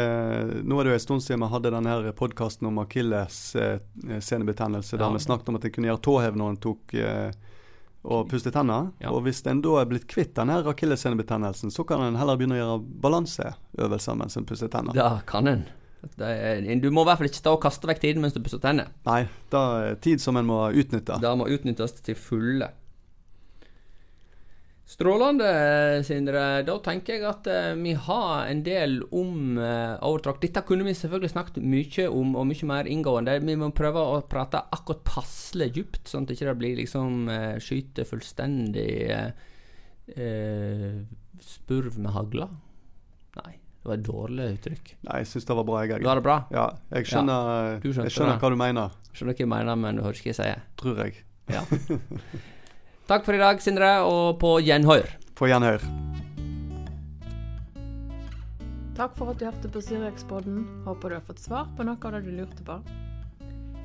Nå 0.63 0.77
er 0.77 0.85
det 0.85 0.91
jo 0.93 0.97
en 0.99 1.03
stund 1.03 1.23
siden 1.25 1.41
vi 1.41 1.49
hadde 1.51 1.71
denne 1.73 2.13
podkasten 2.15 2.69
om 2.69 2.77
akilles 2.83 3.39
eh, 3.57 3.81
der 4.05 5.01
ja. 5.01 5.09
vi 5.11 5.23
snakket 5.25 5.49
om 5.49 5.57
at 5.57 5.65
en 5.65 5.73
kunne 5.75 5.89
gjøre 5.89 6.03
tåhev 6.05 6.37
når 6.39 6.53
en 6.53 6.61
tok 6.63 6.95
eh, 7.01 7.33
og 8.05 8.29
pustet 8.29 8.53
tenner. 8.53 8.91
Ja. 9.01 9.09
Og 9.11 9.23
hvis 9.25 9.41
en 9.49 9.63
da 9.65 9.79
er 9.81 9.89
blitt 9.89 10.05
kvitt 10.09 10.35
denne 10.37 10.59
akillessenebetennelsen, 10.69 11.73
så 11.73 11.83
kan 11.89 12.03
en 12.05 12.19
heller 12.19 12.37
begynne 12.37 12.59
å 12.59 12.61
gjøre 12.61 12.77
balanseøvelser 13.01 14.19
mens 14.21 14.37
en 14.37 14.45
puster 14.45 14.69
tenner. 14.71 14.93
Da 14.93 15.23
kan 15.27 15.49
en. 15.49 15.65
Er, 16.21 16.63
du 16.81 16.89
må 16.93 17.03
i 17.03 17.09
hvert 17.09 17.21
fall 17.21 17.29
ikke 17.31 17.41
stå 17.41 17.53
og 17.57 17.61
kaste 17.65 17.89
vekk 17.89 18.01
tiden 18.03 18.23
mens 18.23 18.35
du 18.35 18.41
pusser 18.43 18.61
tennene. 18.63 18.91
Nei, 19.07 19.25
det 19.51 19.61
er 19.61 20.01
tid 20.03 20.23
som 20.23 20.39
en 20.39 20.47
må 20.49 20.65
utnytte. 20.71 21.19
Det 21.21 21.37
må 21.39 21.47
utnyttes 21.51 21.97
til 22.05 22.17
fulle. 22.19 22.71
Strålende, 24.85 25.47
Sindre. 26.05 26.43
Da 26.61 26.75
tenker 26.85 27.15
jeg 27.15 27.25
at 27.25 27.47
uh, 27.49 27.71
vi 27.79 27.95
har 27.97 28.45
en 28.51 28.61
del 28.67 28.99
om 29.09 29.57
uh, 29.57 29.97
overtrakk. 30.05 30.37
Dette 30.43 30.61
kunne 30.67 30.85
vi 30.85 30.93
selvfølgelig 30.93 31.31
snakket 31.33 31.57
mye 31.65 32.05
om, 32.13 32.35
og 32.37 32.45
mye 32.51 32.69
mer 32.69 32.91
inngående. 32.93 33.39
Vi 33.41 33.57
må 33.57 33.71
prøve 33.73 34.03
å 34.05 34.21
prate 34.29 34.61
akkurat 34.77 35.01
passelig 35.09 35.71
dypt, 35.79 36.05
sånn 36.11 36.27
at 36.27 36.31
det 36.31 36.37
ikke 36.37 36.57
blir 36.61 36.77
liksom 36.83 37.25
skyte 37.65 38.05
fullstendig 38.05 38.93
eh, 40.13 41.01
spurv 41.41 41.97
med 41.99 42.13
hagla. 42.15 42.49
Det 43.85 43.91
var 43.91 43.99
et 43.99 44.05
dårlig 44.07 44.45
uttrykk. 44.55 44.87
Nei, 45.05 45.17
jeg 45.21 45.27
syns 45.29 45.43
det 45.45 45.55
var 45.59 45.65
bra. 45.67 45.81
Jeg, 45.85 46.01
var 46.01 46.17
det 46.17 46.23
bra? 46.25 46.35
Ja, 46.49 46.63
jeg 46.89 47.05
skjønner, 47.05 47.49
ja, 47.83 47.91
jeg 48.01 48.13
skjønner 48.15 48.39
hva 48.41 48.49
du 48.49 48.55
mener. 48.57 48.95
Skjønner 49.13 49.35
hva 49.37 49.43
jeg 49.43 49.49
mener, 49.51 49.77
men 49.77 49.99
du 49.99 50.01
hører 50.01 50.17
ikke 50.17 50.31
hva 50.31 50.33
jeg 50.33 50.39
sier. 50.39 50.63
Tror 50.81 51.01
jeg. 51.03 51.19
Ja. 51.53 51.61
Takk 53.11 53.27
for 53.27 53.37
i 53.37 53.43
dag, 53.43 53.61
Sindre, 53.61 53.91
og 54.09 54.39
på 54.41 54.55
gjenhør. 54.65 55.05
På 55.37 55.45
gjenhør. 55.51 55.85
Takk 58.97 59.13
for 59.19 59.35
at 59.35 59.37
du 59.37 59.45
hørte 59.51 59.69
på 59.69 59.85
Syriakspodden. 59.85 60.63
Håper 60.87 61.13
du 61.13 61.19
har 61.19 61.25
fått 61.29 61.45
svar 61.45 61.69
på 61.77 61.85
noe 61.85 62.01
av 62.01 62.17
det 62.17 62.25
du 62.25 62.33
lurte 62.39 62.65
på. 62.65 62.79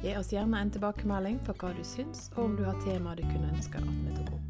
Gi 0.01 0.17
oss 0.17 0.33
gjerne 0.33 0.65
en 0.65 0.73
tilbakemelding 0.73 1.43
på 1.45 1.59
hva 1.61 1.77
du 1.77 1.85
syns, 1.85 2.31
og 2.39 2.47
om 2.47 2.57
du 2.57 2.65
har 2.65 2.81
temaer 2.87 3.21
du 3.21 3.29
kunne 3.29 3.53
ønske 3.53 3.85
at 3.85 3.93
vi 4.01 4.17
tok 4.17 4.33
opp. 4.39 4.50